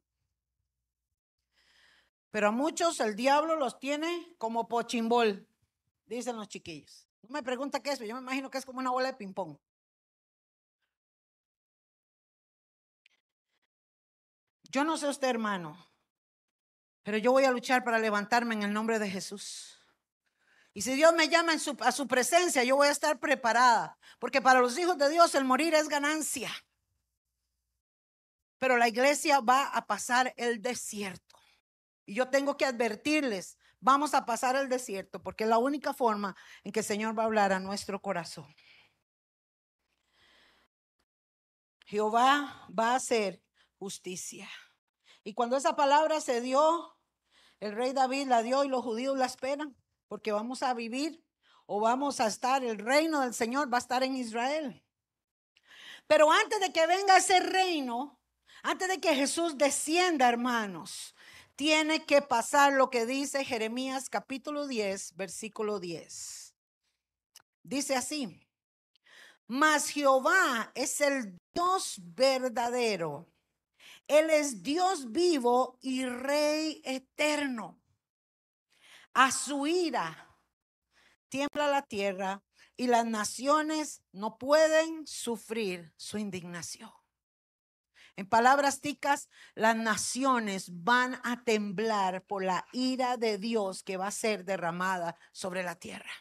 Pero 2.32 2.48
a 2.48 2.52
muchos 2.52 3.00
el 3.00 3.16
diablo 3.16 3.56
los 3.56 3.80
tiene 3.80 4.34
como 4.38 4.68
pochimbol, 4.68 5.48
dicen 6.06 6.36
los 6.36 6.48
chiquillos. 6.48 7.08
No 7.24 7.30
me 7.30 7.44
pregunta 7.44 7.82
qué 7.82 7.92
es, 7.92 8.00
yo 8.00 8.16
me 8.16 8.22
imagino 8.22 8.50
que 8.50 8.58
es 8.58 8.66
como 8.66 8.80
una 8.80 8.92
bola 8.92 9.12
de 9.12 9.18
ping-pong. 9.18 9.58
Yo 14.69 14.84
no 14.84 14.97
sé 14.97 15.08
usted, 15.08 15.27
hermano, 15.27 15.77
pero 17.01 17.17
yo 17.17 17.32
voy 17.32 17.43
a 17.45 17.51
luchar 17.51 17.84
para 17.84 17.97
levantarme 17.97 18.53
en 18.53 18.63
el 18.63 18.71
nombre 18.71 18.99
de 18.99 19.10
Jesús. 19.10 19.79
Y 20.73 20.84
si 20.84 20.93
Dios 20.93 21.13
me 21.13 21.27
llama 21.27 21.53
a 21.53 21.91
su 21.91 22.08
presencia, 22.08 22.63
yo 22.63 22.75
voy 22.75 22.88
a 22.88 22.91
estar 22.91 23.19
preparada, 23.19 23.97
porque 24.19 24.41
para 24.41 24.60
los 24.60 24.77
hijos 24.77 24.97
de 24.97 25.10
Dios 25.10 25.34
el 25.34 25.43
morir 25.43 25.73
es 25.73 25.89
ganancia. 25.89 26.51
Pero 28.60 28.77
la 28.77 28.88
iglesia 28.88 29.39
va 29.39 29.65
a 29.69 29.88
pasar 29.88 30.34
el 30.38 30.62
desierto. 30.62 31.39
Y 32.05 32.13
yo 32.13 32.29
tengo 32.29 32.55
que 32.55 32.65
advertirles, 32.65 33.58
vamos 33.79 34.13
a 34.13 34.25
pasar 34.25 34.55
el 34.55 34.69
desierto, 34.69 35.21
porque 35.23 35.45
es 35.45 35.49
la 35.49 35.58
única 35.58 35.93
forma 35.93 36.36
en 36.63 36.71
que 36.71 36.82
el 36.82 36.86
Señor 36.86 37.17
va 37.17 37.23
a 37.23 37.25
hablar 37.25 37.53
a 37.53 37.60
nuestro 37.60 37.99
corazón. 38.01 38.53
Jehová 41.86 42.67
va 42.77 42.91
a 42.91 42.95
hacer 42.95 43.41
justicia. 43.80 44.50
Y 45.24 45.34
cuando 45.34 45.58
esa 45.58 45.76
palabra 45.76 46.22
se 46.22 46.42
dio, 46.42 46.98
el 47.60 47.74
rey 47.74 47.94
David 47.94 48.28
la 48.28 48.44
dio 48.44 48.63
y 48.63 48.68
los 48.68 48.84
judíos 48.84 49.18
la 49.18 49.26
esperan, 49.26 49.76
porque 50.08 50.32
vamos 50.32 50.62
a 50.63 50.74
vivir 50.74 51.24
o 51.65 51.80
vamos 51.80 52.20
a 52.20 52.28
estar, 52.28 52.63
el 52.63 52.80
reino 52.80 53.22
del 53.22 53.34
Señor 53.34 53.72
va 53.72 53.78
a 53.78 53.80
estar 53.80 54.04
en 54.04 54.15
Israel. 54.15 54.84
Pero 56.08 56.32
antes 56.32 56.60
de 56.60 56.74
que 56.74 56.88
venga 56.88 57.18
ese 57.18 57.39
reino, 57.39 58.20
antes 58.63 58.88
de 58.88 59.00
que 59.00 59.15
Jesús 59.15 59.58
descienda, 59.58 60.28
hermanos, 60.28 61.15
tiene 61.56 62.06
que 62.06 62.22
pasar 62.22 62.74
lo 62.74 62.89
que 62.89 63.06
dice 63.06 63.46
Jeremías 63.46 64.10
capítulo 64.10 64.65
10, 64.65 65.15
versículo 65.15 65.80
10. 65.80 66.56
Dice 67.63 67.96
así, 67.96 68.39
mas 69.46 69.89
Jehová 69.89 70.72
es 70.74 71.02
el 71.02 71.38
Dios 71.54 72.00
verdadero 72.02 73.28
él 74.10 74.32
es 74.32 74.63
Dios 74.63 75.12
vivo 75.12 75.78
y 75.82 76.04
Rey 76.06 76.82
eterno. 76.84 77.80
A 79.13 79.32
su 79.32 79.67
ira 79.67 80.36
tiembla 81.30 81.67
la 81.67 81.84
tierra 81.84 82.43
y 82.76 82.88
las 82.88 83.06
naciones 83.06 84.02
no 84.12 84.39
pueden 84.39 85.06
sufrir 85.06 85.93
su 85.95 86.17
indignación. 86.17 86.91
En 88.15 88.28
palabras 88.28 88.82
ticas, 88.82 89.30
las 89.54 89.76
naciones 89.76 90.84
van 90.84 91.22
a 91.24 91.43
temblar 91.43 92.26
por 92.26 92.43
la 92.43 92.65
ira 92.74 93.15
de 93.15 93.38
Dios 93.38 93.84
que 93.84 93.98
va 93.98 94.08
a 94.08 94.12
ser 94.12 94.43
derramada 94.43 95.17
sobre 95.32 95.62
la 95.62 95.76
tierra. 95.76 96.12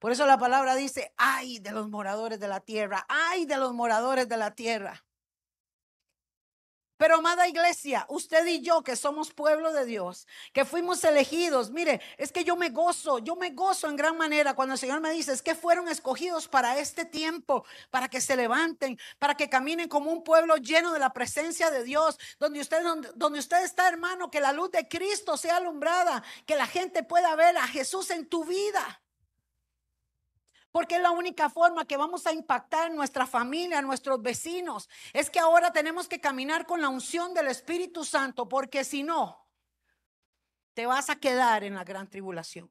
Por 0.00 0.10
eso 0.10 0.26
la 0.26 0.38
palabra 0.38 0.74
dice, 0.74 1.14
ay 1.16 1.60
de 1.60 1.70
los 1.70 1.88
moradores 1.88 2.40
de 2.40 2.48
la 2.48 2.60
tierra, 2.60 3.06
ay 3.08 3.46
de 3.46 3.58
los 3.58 3.72
moradores 3.72 4.28
de 4.28 4.36
la 4.36 4.50
tierra. 4.54 5.05
Pero 6.96 7.16
amada 7.16 7.46
iglesia, 7.46 8.06
usted 8.08 8.46
y 8.46 8.62
yo 8.62 8.82
que 8.82 8.96
somos 8.96 9.32
pueblo 9.32 9.72
de 9.72 9.84
Dios, 9.84 10.26
que 10.52 10.64
fuimos 10.64 11.04
elegidos, 11.04 11.70
mire, 11.70 12.00
es 12.16 12.32
que 12.32 12.44
yo 12.44 12.56
me 12.56 12.70
gozo, 12.70 13.18
yo 13.18 13.36
me 13.36 13.50
gozo 13.50 13.88
en 13.88 13.96
gran 13.96 14.16
manera 14.16 14.54
cuando 14.54 14.74
el 14.74 14.80
Señor 14.80 15.00
me 15.00 15.10
dice, 15.10 15.32
es 15.32 15.42
que 15.42 15.54
fueron 15.54 15.88
escogidos 15.88 16.48
para 16.48 16.78
este 16.78 17.04
tiempo, 17.04 17.64
para 17.90 18.08
que 18.08 18.20
se 18.20 18.36
levanten, 18.36 18.98
para 19.18 19.36
que 19.36 19.50
caminen 19.50 19.88
como 19.88 20.10
un 20.10 20.24
pueblo 20.24 20.56
lleno 20.56 20.92
de 20.92 20.98
la 20.98 21.12
presencia 21.12 21.70
de 21.70 21.84
Dios, 21.84 22.18
donde 22.38 22.60
usted, 22.60 22.82
donde, 23.14 23.38
usted 23.38 23.62
está 23.62 23.88
hermano, 23.88 24.30
que 24.30 24.40
la 24.40 24.52
luz 24.52 24.70
de 24.70 24.88
Cristo 24.88 25.36
sea 25.36 25.56
alumbrada, 25.56 26.22
que 26.46 26.56
la 26.56 26.66
gente 26.66 27.02
pueda 27.02 27.34
ver 27.36 27.56
a 27.58 27.68
Jesús 27.68 28.10
en 28.10 28.26
tu 28.26 28.44
vida. 28.44 29.02
Porque 30.76 30.96
es 30.96 31.00
la 31.00 31.10
única 31.10 31.48
forma 31.48 31.86
que 31.86 31.96
vamos 31.96 32.26
a 32.26 32.34
impactar 32.34 32.92
nuestra 32.92 33.26
familia, 33.26 33.80
nuestros 33.80 34.20
vecinos. 34.20 34.90
Es 35.14 35.30
que 35.30 35.38
ahora 35.38 35.72
tenemos 35.72 36.06
que 36.06 36.20
caminar 36.20 36.66
con 36.66 36.82
la 36.82 36.90
unción 36.90 37.32
del 37.32 37.46
Espíritu 37.46 38.04
Santo, 38.04 38.46
porque 38.46 38.84
si 38.84 39.02
no, 39.02 39.48
te 40.74 40.84
vas 40.84 41.08
a 41.08 41.16
quedar 41.16 41.64
en 41.64 41.76
la 41.76 41.82
gran 41.82 42.10
tribulación. 42.10 42.70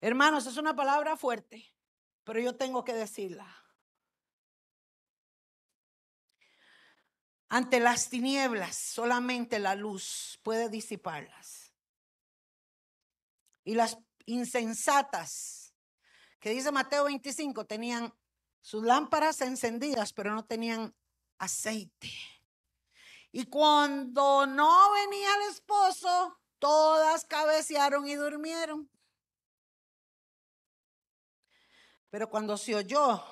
Hermanos, 0.00 0.46
es 0.46 0.56
una 0.56 0.74
palabra 0.74 1.16
fuerte, 1.16 1.72
pero 2.24 2.40
yo 2.40 2.56
tengo 2.56 2.82
que 2.82 2.94
decirla. 2.94 3.46
Ante 7.48 7.78
las 7.78 8.10
tinieblas, 8.10 8.76
solamente 8.76 9.60
la 9.60 9.76
luz 9.76 10.40
puede 10.42 10.68
disiparlas. 10.68 11.72
Y 13.62 13.74
las 13.74 13.96
insensatas, 14.28 15.74
que 16.38 16.50
dice 16.50 16.70
Mateo 16.70 17.04
25, 17.04 17.64
tenían 17.64 18.12
sus 18.60 18.84
lámparas 18.84 19.40
encendidas, 19.40 20.12
pero 20.12 20.34
no 20.34 20.44
tenían 20.44 20.94
aceite. 21.38 22.10
Y 23.32 23.46
cuando 23.46 24.46
no 24.46 24.92
venía 24.92 25.34
el 25.36 25.50
esposo, 25.50 26.38
todas 26.58 27.24
cabecearon 27.24 28.06
y 28.06 28.14
durmieron. 28.14 28.90
Pero 32.10 32.28
cuando 32.28 32.56
se 32.56 32.74
oyó 32.74 33.24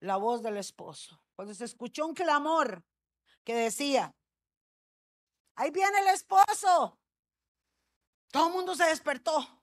la 0.00 0.16
voz 0.16 0.42
del 0.42 0.56
esposo, 0.56 1.24
cuando 1.36 1.54
se 1.54 1.64
escuchó 1.64 2.06
un 2.06 2.14
clamor 2.14 2.84
que 3.44 3.54
decía, 3.54 4.14
ahí 5.54 5.70
viene 5.70 5.98
el 6.00 6.08
esposo, 6.08 6.98
todo 8.32 8.48
el 8.48 8.52
mundo 8.52 8.74
se 8.74 8.84
despertó. 8.84 9.61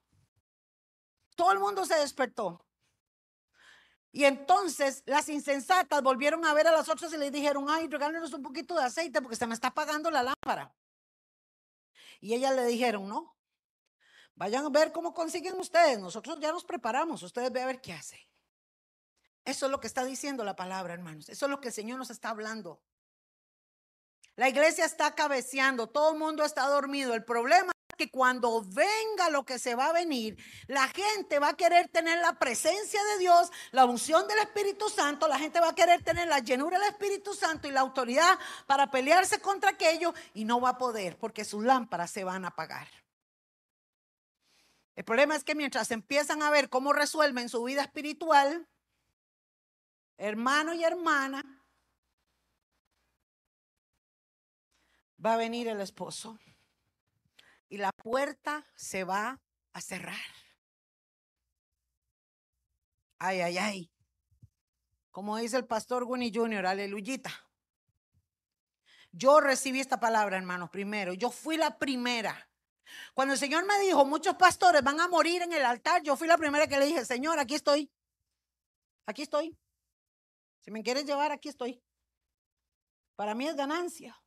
Todo 1.40 1.54
el 1.54 1.60
mundo 1.60 1.86
se 1.86 1.96
despertó. 1.96 2.66
Y 4.12 4.26
entonces 4.26 5.04
las 5.06 5.30
insensatas 5.30 6.04
volvieron 6.04 6.44
a 6.44 6.54
ver 6.54 6.68
a 6.68 6.74
las 6.74 6.90
otras 6.90 7.14
y 7.14 7.18
les 7.18 7.32
dijeron, 7.32 7.68
ay, 7.70 7.88
regálenos 7.88 8.34
un 8.34 8.44
poquito 8.44 8.76
de 8.76 8.84
aceite 8.84 9.22
porque 9.22 9.38
se 9.38 9.48
me 9.48 9.54
está 9.54 9.70
apagando 9.70 10.12
la 10.12 10.22
lámpara. 10.22 10.76
Y 12.20 12.34
ellas 12.34 12.54
le 12.58 12.66
dijeron, 12.66 13.08
no, 13.08 13.38
vayan 14.36 14.66
a 14.66 14.70
ver 14.70 14.92
cómo 14.92 15.14
consiguen 15.14 15.58
ustedes. 15.58 15.98
Nosotros 15.98 16.38
ya 16.42 16.52
nos 16.52 16.66
preparamos, 16.66 17.24
ustedes 17.24 17.54
ve 17.54 17.62
a 17.62 17.68
ver 17.68 17.80
qué 17.80 17.94
hace. 17.94 18.20
Eso 19.46 19.68
es 19.68 19.72
lo 19.72 19.80
que 19.80 19.88
está 19.88 20.04
diciendo 20.04 20.44
la 20.44 20.58
palabra, 20.58 20.94
hermanos. 20.94 21.30
Eso 21.30 21.46
es 21.46 21.50
lo 21.50 21.62
que 21.62 21.70
el 21.70 21.74
Señor 21.74 21.98
nos 21.98 22.10
está 22.10 22.32
hablando. 22.32 22.84
La 24.36 24.50
iglesia 24.50 24.84
está 24.84 25.16
cabeceando, 25.16 25.88
todo 25.88 26.12
el 26.12 26.20
mundo 26.20 26.44
está 26.44 26.68
dormido. 26.68 27.14
El 27.14 27.24
problema 27.24 27.72
que 28.00 28.10
cuando 28.10 28.64
venga 28.64 29.30
lo 29.30 29.44
que 29.44 29.60
se 29.60 29.76
va 29.76 29.88
a 29.88 29.92
venir, 29.92 30.42
la 30.68 30.88
gente 30.88 31.38
va 31.38 31.50
a 31.50 31.58
querer 31.58 31.90
tener 31.90 32.18
la 32.20 32.40
presencia 32.40 33.04
de 33.04 33.18
Dios, 33.18 33.52
la 33.72 33.84
unción 33.84 34.26
del 34.26 34.40
Espíritu 34.40 34.88
Santo, 34.88 35.28
la 35.28 35.38
gente 35.38 35.60
va 35.60 35.72
a 35.72 35.76
querer 35.76 36.02
tener 36.02 36.30
la 36.30 36.40
llenura 36.40 36.80
del 36.80 36.88
Espíritu 36.88 37.34
Santo 37.34 37.68
y 37.68 37.72
la 37.72 37.82
autoridad 37.82 38.40
para 38.68 38.90
pelearse 38.90 39.42
contra 39.42 39.72
aquello 39.72 40.14
y 40.34 40.46
no 40.46 40.62
va 40.62 40.70
a 40.70 40.78
poder 40.78 41.18
porque 41.18 41.44
sus 41.44 41.62
lámparas 41.62 42.10
se 42.10 42.24
van 42.24 42.46
a 42.46 42.50
apagar. 42.50 42.88
El 44.96 45.04
problema 45.04 45.36
es 45.36 45.44
que 45.44 45.54
mientras 45.54 45.92
empiezan 45.92 46.42
a 46.42 46.50
ver 46.50 46.70
cómo 46.70 46.94
resuelven 46.94 47.50
su 47.50 47.62
vida 47.66 47.82
espiritual, 47.82 48.66
hermano 50.18 50.74
y 50.74 50.86
hermana, 50.86 51.44
va 55.24 55.34
a 55.34 55.38
venir 55.38 55.68
el 55.68 55.82
esposo 55.82 56.40
y 57.70 57.78
la 57.78 57.92
puerta 57.92 58.66
se 58.76 59.04
va 59.04 59.42
a 59.74 59.82
cerrar. 59.82 60.18
Ay, 63.20 63.42
ay, 63.42 63.58
ay. 63.58 63.92
Como 65.12 65.38
dice 65.38 65.58
el 65.58 65.66
pastor 65.66 66.04
Winnie 66.04 66.32
Jr., 66.34 66.66
aleluyita. 66.66 67.32
Yo 69.12 69.40
recibí 69.40 69.80
esta 69.80 70.00
palabra, 70.00 70.38
hermanos, 70.38 70.70
primero. 70.70 71.14
Yo 71.14 71.32
fui 71.32 71.58
la 71.58 71.78
primera. 71.78 72.50
Cuando 73.14 73.34
el 73.34 73.40
Señor 73.40 73.66
me 73.66 73.80
dijo, 73.80 74.06
muchos 74.06 74.36
pastores 74.36 74.84
van 74.84 75.00
a 75.00 75.08
morir 75.08 75.42
en 75.42 75.54
el 75.54 75.64
altar, 75.64 76.02
yo 76.04 76.16
fui 76.16 76.28
la 76.28 76.38
primera 76.38 76.68
que 76.68 76.80
le 76.80 76.86
dije, 76.86 77.06
Señor, 77.06 77.40
aquí 77.40 77.56
estoy. 77.56 77.92
Aquí 79.06 79.24
estoy. 79.24 79.58
Si 80.60 80.72
me 80.72 80.84
quieres 80.84 81.06
llevar, 81.06 81.32
aquí 81.32 81.50
estoy. 81.50 81.84
Para 83.16 83.36
mí 83.36 83.48
es 83.48 83.56
ganancia. 83.56 84.20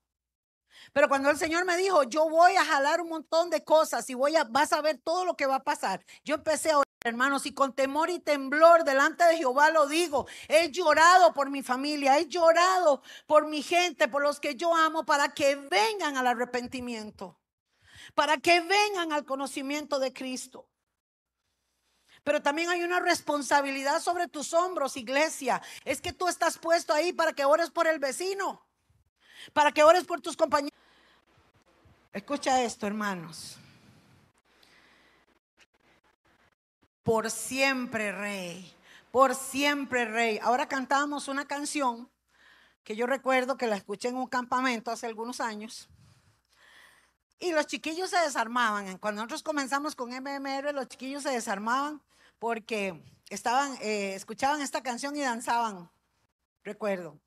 Pero 0.93 1.09
cuando 1.09 1.31
el 1.31 1.39
Señor 1.39 1.65
me 1.65 1.77
dijo, 1.77 2.03
yo 2.05 2.29
voy 2.29 2.57
a 2.57 2.65
jalar 2.65 3.01
un 3.01 3.09
montón 3.09 3.51
de 3.51 3.65
cosas 3.65 4.09
y 4.11 4.15
voy 4.15 4.37
a, 4.37 4.45
vas 4.45 4.73
a 4.73 4.81
ver 4.81 4.99
todo 4.99 5.25
lo 5.25 5.37
que 5.37 5.47
va 5.47 5.57
a 5.57 5.63
pasar. 5.65 6.05
Yo 6.25 6.35
empecé 6.35 6.71
a 6.71 6.79
orar, 6.79 6.87
hermanos, 7.05 7.47
y 7.47 7.55
con 7.55 7.75
temor 7.75 8.11
y 8.11 8.19
temblor 8.19 8.85
delante 8.85 9.25
de 9.25 9.37
Jehová 9.37 9.71
lo 9.71 9.87
digo. 9.87 10.27
He 10.49 10.71
llorado 10.71 11.33
por 11.33 11.51
mi 11.51 11.63
familia, 11.63 12.19
he 12.19 12.27
llorado 12.27 13.03
por 13.27 13.47
mi 13.47 13.63
gente, 13.63 14.09
por 14.09 14.23
los 14.23 14.41
que 14.41 14.55
yo 14.55 14.75
amo, 14.75 15.05
para 15.05 15.33
que 15.33 15.57
vengan 15.57 16.17
al 16.17 16.27
arrepentimiento, 16.27 17.41
para 18.15 18.39
que 18.39 18.61
vengan 18.61 19.13
al 19.13 19.25
conocimiento 19.25 19.99
de 19.99 20.13
Cristo. 20.13 20.69
Pero 22.25 22.41
también 22.41 22.71
hay 22.71 22.83
una 22.85 23.01
responsabilidad 23.01 24.01
sobre 24.01 24.29
tus 24.29 24.53
hombros, 24.53 24.97
iglesia. 24.97 25.61
Es 25.85 26.01
que 26.01 26.13
tú 26.13 26.29
estás 26.29 26.57
puesto 26.59 26.93
ahí 26.93 27.13
para 27.13 27.33
que 27.33 27.45
ores 27.45 27.71
por 27.71 27.89
el 27.89 27.99
vecino 27.99 28.65
para 29.53 29.73
que 29.73 29.83
ores 29.83 30.05
por 30.05 30.21
tus 30.21 30.37
compañeros. 30.37 30.79
Escucha 32.13 32.63
esto, 32.63 32.87
hermanos. 32.87 33.57
Por 37.03 37.31
siempre, 37.31 38.13
rey. 38.13 38.73
Por 39.11 39.35
siempre, 39.35 40.05
rey. 40.05 40.39
Ahora 40.43 40.69
cantamos 40.69 41.29
una 41.29 41.47
canción 41.47 42.09
que 42.85 42.97
yo 42.97 43.07
recuerdo 43.07 43.57
que 43.57 43.67
la 43.67 43.77
escuché 43.77 44.09
en 44.09 44.17
un 44.17 44.27
campamento 44.27 44.91
hace 44.91 45.07
algunos 45.07 45.41
años. 45.41 45.89
Y 47.39 47.53
los 47.53 47.67
chiquillos 47.67 48.11
se 48.11 48.19
desarmaban. 48.19 48.99
Cuando 48.99 49.23
nosotros 49.23 49.43
comenzamos 49.43 49.97
con 49.97 50.11
MMR, 50.11 50.73
los 50.73 50.89
chiquillos 50.89 51.25
se 51.25 51.31
desarmaban 51.31 52.01
porque 52.39 53.03
estaban, 53.31 53.77
eh, 53.81 54.15
escuchaban 54.15 54.61
esta 54.61 54.83
canción 54.83 55.17
y 55.17 55.23
danzaban. 55.23 55.91
Recuerdo 56.63 57.19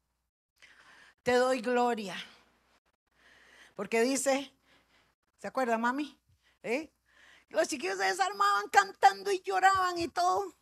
te 1.25 1.33
doy 1.33 1.59
gloria. 1.59 2.15
Porque 3.73 4.01
dice, 4.01 4.53
¿se 5.39 5.47
acuerda, 5.47 5.75
mami? 5.79 6.15
¿Eh? 6.61 6.93
Los 7.49 7.67
chiquillos 7.67 7.97
se 7.97 8.03
desarmaban 8.03 8.69
cantando 8.69 9.31
y 9.31 9.41
lloraban 9.41 9.97
y 9.97 10.07
todo. 10.07 10.55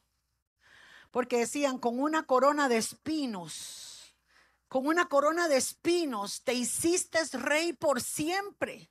Porque 1.11 1.39
decían, 1.39 1.79
con 1.79 1.99
una 1.99 2.25
corona 2.25 2.69
de 2.69 2.77
espinos, 2.77 4.15
con 4.69 4.87
una 4.87 5.09
corona 5.09 5.49
de 5.49 5.57
espinos, 5.57 6.43
te 6.45 6.53
hiciste 6.53 7.19
rey 7.33 7.73
por 7.73 8.01
siempre. 8.01 8.89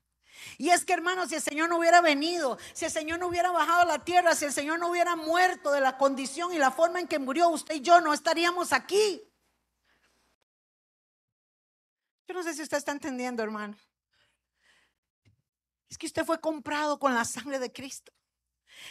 Y 0.58 0.68
es 0.68 0.84
que 0.84 0.92
hermanos, 0.92 1.30
si 1.30 1.36
el 1.36 1.42
Señor 1.42 1.70
no 1.70 1.78
hubiera 1.78 2.02
venido, 2.02 2.58
si 2.74 2.84
el 2.84 2.90
Señor 2.90 3.18
no 3.18 3.28
hubiera 3.28 3.50
bajado 3.50 3.80
a 3.80 3.86
la 3.86 4.04
tierra, 4.04 4.34
si 4.34 4.44
el 4.44 4.52
Señor 4.52 4.78
no 4.78 4.88
hubiera 4.88 5.16
muerto 5.16 5.72
de 5.72 5.80
la 5.80 5.96
condición 5.96 6.52
y 6.52 6.58
la 6.58 6.70
forma 6.70 7.00
en 7.00 7.08
que 7.08 7.18
murió, 7.18 7.48
usted 7.48 7.76
y 7.76 7.80
yo 7.80 8.02
no 8.02 8.12
estaríamos 8.12 8.74
aquí. 8.74 9.26
No 12.32 12.42
sé 12.42 12.54
si 12.54 12.62
usted 12.62 12.78
está 12.78 12.92
entendiendo, 12.92 13.42
hermano. 13.42 13.76
Es 15.88 15.98
que 15.98 16.06
usted 16.06 16.24
fue 16.24 16.40
comprado 16.40 16.98
con 16.98 17.14
la 17.14 17.24
sangre 17.24 17.58
de 17.58 17.70
Cristo. 17.70 18.12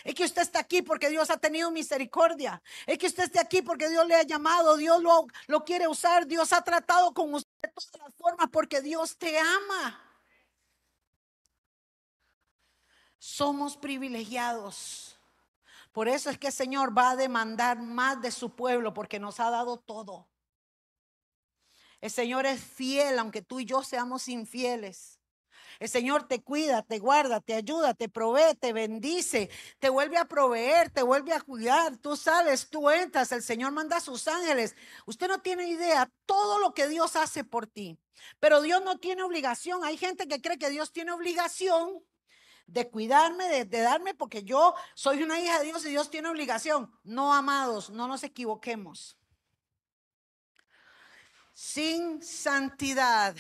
Es 0.04 0.14
que 0.14 0.24
usted 0.24 0.44
está 0.44 0.60
aquí 0.60 0.82
porque 0.82 1.10
Dios 1.10 1.30
ha 1.32 1.38
tenido 1.38 1.72
misericordia. 1.72 2.62
Es 2.86 2.98
que 2.98 3.08
usted 3.08 3.24
está 3.24 3.42
aquí 3.42 3.62
porque 3.62 3.90
Dios 3.90 4.06
le 4.08 4.16
ha 4.16 4.24
llamado, 4.24 4.78
Dios 4.78 5.02
lo, 5.02 5.26
lo 5.48 5.66
quiere 5.66 5.88
usar, 5.88 6.28
Dios 6.28 6.54
ha 6.54 6.64
tratado 6.64 7.14
con 7.14 7.34
usted 7.34 7.50
de 7.64 7.70
todas 7.70 7.92
las 8.04 8.16
formas 8.16 8.48
porque 8.52 8.82
Dios 8.82 9.18
te 9.18 9.38
ama. 9.40 10.00
Somos 13.18 13.78
privilegiados. 13.78 15.18
Por 15.92 16.08
eso 16.08 16.30
es 16.30 16.38
que 16.38 16.48
el 16.48 16.54
Señor 16.54 16.98
va 16.98 17.12
a 17.12 17.16
demandar 17.16 17.80
más 17.80 18.22
de 18.22 18.32
su 18.32 18.56
pueblo 18.56 18.94
porque 18.94 19.20
nos 19.20 19.40
ha 19.40 19.50
dado 19.50 19.78
todo. 19.78 20.31
El 22.02 22.10
Señor 22.10 22.48
es 22.48 22.60
fiel 22.60 23.20
aunque 23.20 23.42
tú 23.44 23.60
y 23.60 23.66
yo 23.66 23.84
seamos 23.84 24.28
infieles. 24.28 25.20
El 25.80 25.90
Señor 25.90 26.28
te 26.28 26.44
cuida, 26.44 26.84
te 26.84 27.00
guarda, 27.00 27.42
te 27.42 27.56
ayuda, 27.56 27.96
te 27.96 28.08
provee, 28.08 28.56
te 28.60 28.72
bendice, 28.72 29.50
te 29.80 29.90
vuelve 29.90 30.18
a 30.18 30.26
proveer, 30.26 30.92
te 30.92 31.02
vuelve 31.02 31.34
a 31.34 31.42
cuidar. 31.42 31.98
Tú 31.98 32.16
sales, 32.16 32.70
tú 32.70 32.92
entras, 32.92 33.32
el 33.32 33.42
Señor 33.42 33.72
manda 33.72 33.98
a 33.98 34.02
sus 34.02 34.28
ángeles. 34.28 34.76
Usted 35.08 35.28
no 35.28 35.42
tiene 35.42 35.68
idea 35.68 36.12
todo 36.28 36.60
lo 36.60 36.76
que 36.76 36.88
Dios 36.88 37.16
hace 37.16 37.44
por 37.44 37.66
ti. 37.66 37.98
Pero 38.40 38.62
Dios 38.62 38.84
no 38.84 39.00
tiene 39.00 39.24
obligación. 39.24 39.84
Hay 39.84 39.98
gente 39.98 40.28
que 40.28 40.40
cree 40.40 40.60
que 40.60 40.70
Dios 40.70 40.92
tiene 40.92 41.14
obligación 41.14 42.04
de 42.68 42.88
cuidarme, 42.88 43.48
de, 43.50 43.66
de, 43.66 43.82
darme, 43.82 44.14
porque 44.14 44.44
yo 44.44 44.76
soy 44.94 45.24
una 45.24 45.40
hija 45.40 45.60
de 45.60 45.66
Dios 45.66 45.84
y 45.86 45.90
Dios 45.90 46.12
tiene 46.12 46.30
obligación. 46.30 46.92
No, 47.04 47.34
amados, 47.34 47.90
no 47.90 48.08
nos 48.08 48.24
equivoquemos 48.24 49.18
sin 51.62 52.24
santidad. 52.24 53.36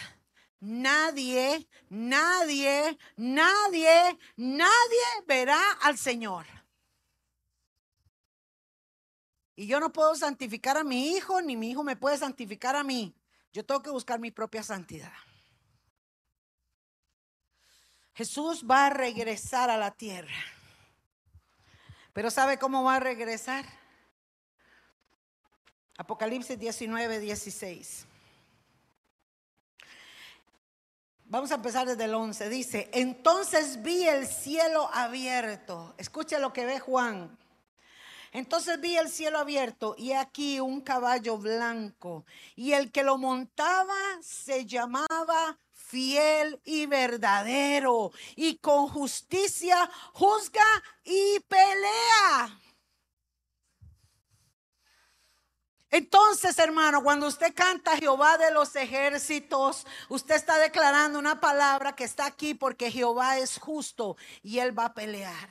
Nadie, 0.59 1.67
nadie, 1.89 2.95
nadie, 3.17 4.19
nadie 4.35 5.07
verá 5.25 5.59
al 5.81 5.97
Señor. 5.97 6.45
Y 9.55 9.65
yo 9.65 9.79
no 9.79 9.91
puedo 9.91 10.15
santificar 10.15 10.77
a 10.77 10.83
mi 10.83 11.09
hijo, 11.09 11.41
ni 11.41 11.57
mi 11.57 11.71
hijo 11.71 11.83
me 11.83 11.95
puede 11.95 12.15
santificar 12.19 12.75
a 12.75 12.83
mí. 12.83 13.15
Yo 13.51 13.65
tengo 13.65 13.81
que 13.81 13.89
buscar 13.89 14.19
mi 14.19 14.29
propia 14.29 14.61
santidad. 14.61 15.11
Jesús 18.13 18.63
va 18.69 18.85
a 18.85 18.89
regresar 18.91 19.71
a 19.71 19.77
la 19.77 19.89
tierra. 19.89 20.45
Pero 22.13 22.29
¿sabe 22.29 22.59
cómo 22.59 22.83
va 22.83 22.97
a 22.97 22.99
regresar? 22.99 23.65
Apocalipsis 25.97 26.59
19, 26.59 27.19
16. 27.19 28.10
Vamos 31.31 31.49
a 31.53 31.55
empezar 31.55 31.87
desde 31.87 32.03
el 32.03 32.13
11. 32.13 32.49
Dice, 32.49 32.89
entonces 32.91 33.81
vi 33.81 34.05
el 34.05 34.27
cielo 34.27 34.89
abierto. 34.93 35.95
Escuche 35.97 36.37
lo 36.39 36.51
que 36.51 36.65
ve 36.65 36.81
Juan. 36.81 37.37
Entonces 38.33 38.81
vi 38.81 38.97
el 38.97 39.07
cielo 39.07 39.39
abierto 39.39 39.95
y 39.97 40.11
aquí 40.11 40.59
un 40.59 40.81
caballo 40.81 41.37
blanco. 41.37 42.25
Y 42.57 42.73
el 42.73 42.91
que 42.91 43.03
lo 43.03 43.17
montaba 43.17 43.95
se 44.21 44.65
llamaba 44.65 45.57
fiel 45.71 46.59
y 46.65 46.85
verdadero. 46.85 48.11
Y 48.35 48.57
con 48.57 48.89
justicia 48.89 49.89
juzga 50.11 50.65
y 51.05 51.39
pelea. 51.47 52.59
Entonces, 55.91 56.57
hermano, 56.57 57.03
cuando 57.03 57.27
usted 57.27 57.53
canta 57.53 57.97
Jehová 57.97 58.37
de 58.37 58.49
los 58.51 58.77
ejércitos, 58.77 59.85
usted 60.07 60.35
está 60.35 60.57
declarando 60.57 61.19
una 61.19 61.41
palabra 61.41 61.93
que 61.93 62.05
está 62.05 62.25
aquí 62.25 62.53
porque 62.53 62.89
Jehová 62.89 63.37
es 63.37 63.59
justo 63.59 64.15
y 64.41 64.59
él 64.59 64.77
va 64.77 64.85
a 64.85 64.93
pelear. 64.93 65.49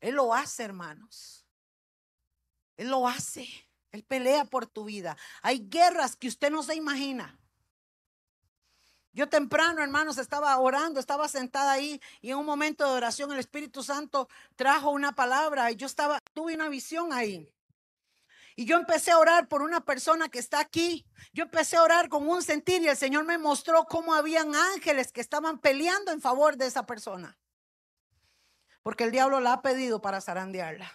Él 0.00 0.16
lo 0.16 0.34
hace, 0.34 0.64
hermanos. 0.64 1.46
Él 2.76 2.90
lo 2.90 3.06
hace. 3.06 3.48
Él 3.92 4.02
pelea 4.02 4.44
por 4.44 4.66
tu 4.66 4.84
vida. 4.84 5.16
Hay 5.40 5.68
guerras 5.68 6.16
que 6.16 6.26
usted 6.26 6.50
no 6.50 6.64
se 6.64 6.74
imagina. 6.74 7.38
Yo 9.12 9.28
temprano, 9.28 9.80
hermanos, 9.80 10.18
estaba 10.18 10.58
orando, 10.58 10.98
estaba 10.98 11.28
sentada 11.28 11.72
ahí 11.72 12.00
y 12.20 12.32
en 12.32 12.38
un 12.38 12.44
momento 12.44 12.84
de 12.84 12.96
oración 12.96 13.32
el 13.32 13.38
Espíritu 13.38 13.82
Santo 13.84 14.28
trajo 14.56 14.90
una 14.90 15.12
palabra 15.12 15.70
y 15.70 15.76
yo 15.76 15.86
estaba, 15.86 16.18
tuve 16.34 16.54
una 16.54 16.68
visión 16.68 17.12
ahí. 17.12 17.50
Y 18.58 18.64
yo 18.64 18.76
empecé 18.76 19.10
a 19.10 19.18
orar 19.18 19.48
por 19.48 19.60
una 19.60 19.82
persona 19.84 20.30
que 20.30 20.38
está 20.38 20.60
aquí. 20.60 21.06
Yo 21.34 21.44
empecé 21.44 21.76
a 21.76 21.82
orar 21.82 22.08
con 22.08 22.26
un 22.26 22.42
sentir 22.42 22.80
y 22.80 22.88
el 22.88 22.96
Señor 22.96 23.24
me 23.24 23.36
mostró 23.36 23.84
cómo 23.84 24.14
habían 24.14 24.54
ángeles 24.54 25.12
que 25.12 25.20
estaban 25.20 25.58
peleando 25.58 26.10
en 26.10 26.22
favor 26.22 26.56
de 26.56 26.66
esa 26.66 26.86
persona. 26.86 27.36
Porque 28.82 29.04
el 29.04 29.10
diablo 29.10 29.40
la 29.40 29.52
ha 29.52 29.62
pedido 29.62 30.00
para 30.00 30.22
zarandearla. 30.22 30.90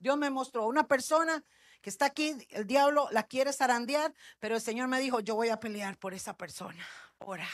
Dios 0.00 0.18
me 0.18 0.30
mostró 0.30 0.66
una 0.66 0.88
persona 0.88 1.44
que 1.80 1.90
está 1.90 2.06
aquí, 2.06 2.36
el 2.50 2.66
diablo 2.66 3.08
la 3.12 3.22
quiere 3.22 3.52
zarandear, 3.52 4.12
pero 4.40 4.56
el 4.56 4.60
Señor 4.60 4.88
me 4.88 5.00
dijo, 5.00 5.20
yo 5.20 5.36
voy 5.36 5.50
a 5.50 5.60
pelear 5.60 5.96
por 5.96 6.12
esa 6.12 6.36
persona. 6.36 6.84
Ora, 7.18 7.48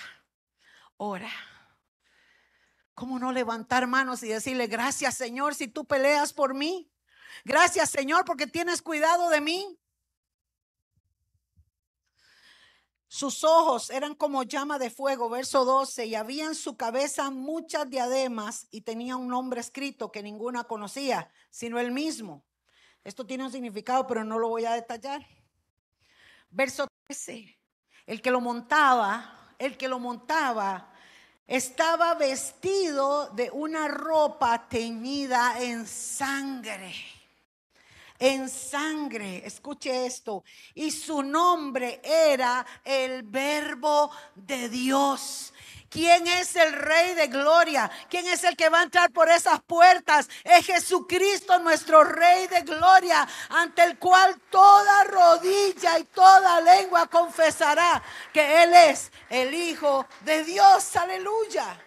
ora. 0.97 1.31
¿Cómo 2.95 3.19
no 3.19 3.33
levantar 3.33 3.87
manos 3.87 4.23
y 4.23 4.29
decirle, 4.29 4.67
gracias 4.67 5.15
Señor 5.17 5.55
si 5.55 5.69
tú 5.69 5.85
peleas 5.85 6.33
por 6.33 6.55
mí? 6.55 6.91
Gracias 7.45 7.91
Señor 7.91 8.25
porque 8.25 8.47
tienes 8.47 8.83
cuidado 8.83 9.29
de 9.31 9.41
mí. 9.41 9.79
Sus 13.09 13.45
ojos 13.45 13.91
eran 13.91 14.15
como 14.15 14.43
llama 14.43 14.79
de 14.79 14.91
fuego, 14.91 15.31
verso 15.31 15.65
12, 15.65 16.07
y 16.07 16.15
había 16.15 16.45
en 16.45 16.55
su 16.55 16.77
cabeza 16.77 17.31
muchas 17.31 17.89
diademas 17.89 18.67
y 18.71 18.83
tenía 18.83 19.17
un 19.17 19.29
nombre 19.29 19.61
escrito 19.61 20.13
que 20.13 20.23
ninguna 20.23 20.65
conocía, 20.65 21.31
sino 21.51 21.79
él 21.79 21.93
mismo. 21.93 22.45
Esto 23.05 23.25
tiene 23.25 23.45
un 23.45 23.53
significado, 23.53 24.07
pero 24.07 24.25
no 24.25 24.39
lo 24.39 24.49
voy 24.49 24.67
a 24.67 24.75
detallar. 24.75 25.27
Verso 26.51 26.87
13, 27.07 27.59
el 28.07 28.21
que 28.21 28.31
lo 28.31 28.41
montaba 28.41 29.37
el 29.59 29.77
que 29.77 29.89
lo 29.89 29.99
montaba, 29.99 30.93
estaba 31.47 32.15
vestido 32.15 33.31
de 33.31 33.51
una 33.51 33.89
ropa 33.89 34.69
teñida 34.69 35.63
en 35.63 35.87
sangre. 35.87 36.95
En 38.19 38.49
sangre, 38.49 39.43
escuche 39.45 40.07
esto. 40.07 40.45
Y 40.75 40.91
su 40.91 41.23
nombre 41.23 42.01
era 42.03 42.65
el 42.85 43.23
verbo 43.23 44.11
de 44.35 44.69
Dios. 44.69 45.53
¿Quién 45.89 46.27
es 46.27 46.57
el 46.57 46.73
Rey 46.73 47.15
de 47.15 47.29
Gloria? 47.29 47.91
¿Quién 48.11 48.27
es 48.27 48.45
el 48.45 48.57
que 48.57 48.69
va 48.69 48.81
a 48.81 48.83
entrar 48.83 49.11
por 49.13 49.31
esas 49.31 49.63
puertas? 49.63 50.29
Es 50.45 50.67
Jesucristo, 50.67 51.59
nuestro 51.61 52.05
Rey 52.05 52.49
de 52.49 52.63
Gloria, 52.63 53.27
ante 53.49 53.83
el 53.85 53.99
cual 53.99 54.39
toda 54.51 55.05
rodilla 55.05 55.99
y 55.99 56.05
toda 56.05 56.61
lengua 56.61 57.07
confesará 57.07 58.03
que 58.33 58.63
Él 58.65 58.75
es 58.75 59.13
el 59.31 59.55
Hijo 59.55 60.07
de 60.25 60.45
Dios. 60.45 60.97
Aleluya. 60.97 61.86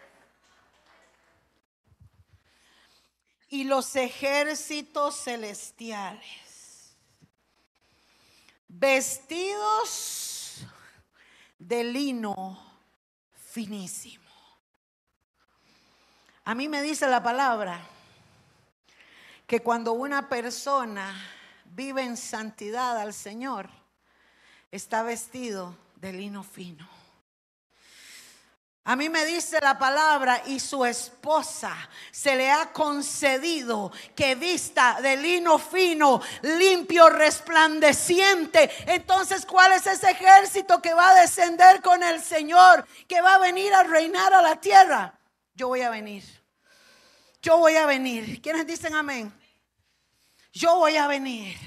Y 3.49 3.63
los 3.63 3.95
ejércitos 3.95 5.23
celestiales, 5.23 6.95
vestidos 8.67 10.65
de 11.57 11.83
lino 11.83 12.63
finísimo. 13.33 14.29
A 16.45 16.55
mí 16.55 16.69
me 16.69 16.81
dice 16.81 17.07
la 17.07 17.21
palabra 17.21 17.79
que 19.45 19.61
cuando 19.61 19.93
una 19.93 20.29
persona 20.29 21.19
vive 21.65 22.03
en 22.03 22.17
santidad 22.17 22.97
al 22.99 23.13
Señor, 23.13 23.69
está 24.71 25.03
vestido 25.03 25.75
de 25.95 26.13
lino 26.13 26.43
fino. 26.43 26.98
A 28.85 28.95
mí 28.95 29.09
me 29.09 29.25
dice 29.25 29.59
la 29.61 29.77
palabra 29.77 30.41
y 30.47 30.59
su 30.59 30.83
esposa 30.83 31.75
se 32.11 32.35
le 32.35 32.49
ha 32.49 32.71
concedido 32.71 33.91
que 34.15 34.35
vista 34.35 34.99
de 35.01 35.15
lino 35.17 35.59
fino, 35.59 36.21
limpio, 36.41 37.09
resplandeciente. 37.09 38.71
Entonces, 38.91 39.45
¿cuál 39.45 39.73
es 39.73 39.85
ese 39.85 40.09
ejército 40.09 40.81
que 40.81 40.93
va 40.93 41.09
a 41.09 41.21
descender 41.21 41.81
con 41.81 42.01
el 42.01 42.21
Señor, 42.21 42.87
que 43.07 43.21
va 43.21 43.35
a 43.35 43.39
venir 43.39 43.73
a 43.73 43.83
reinar 43.83 44.33
a 44.33 44.41
la 44.41 44.55
tierra? 44.55 45.13
Yo 45.53 45.67
voy 45.67 45.81
a 45.81 45.89
venir. 45.89 46.23
Yo 47.41 47.57
voy 47.57 47.75
a 47.75 47.85
venir. 47.85 48.41
¿Quiénes 48.41 48.65
dicen 48.65 48.95
amén? 48.95 49.31
Yo 50.51 50.77
voy 50.77 50.97
a 50.97 51.05
venir. 51.07 51.57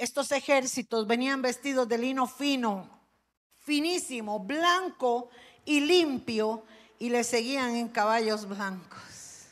Estos 0.00 0.32
ejércitos 0.32 1.06
venían 1.06 1.42
vestidos 1.42 1.86
de 1.86 1.98
lino 1.98 2.26
fino, 2.26 2.88
finísimo, 3.58 4.40
blanco 4.40 5.28
y 5.66 5.80
limpio, 5.80 6.64
y 6.98 7.10
le 7.10 7.22
seguían 7.22 7.76
en 7.76 7.88
caballos 7.88 8.48
blancos. 8.48 9.44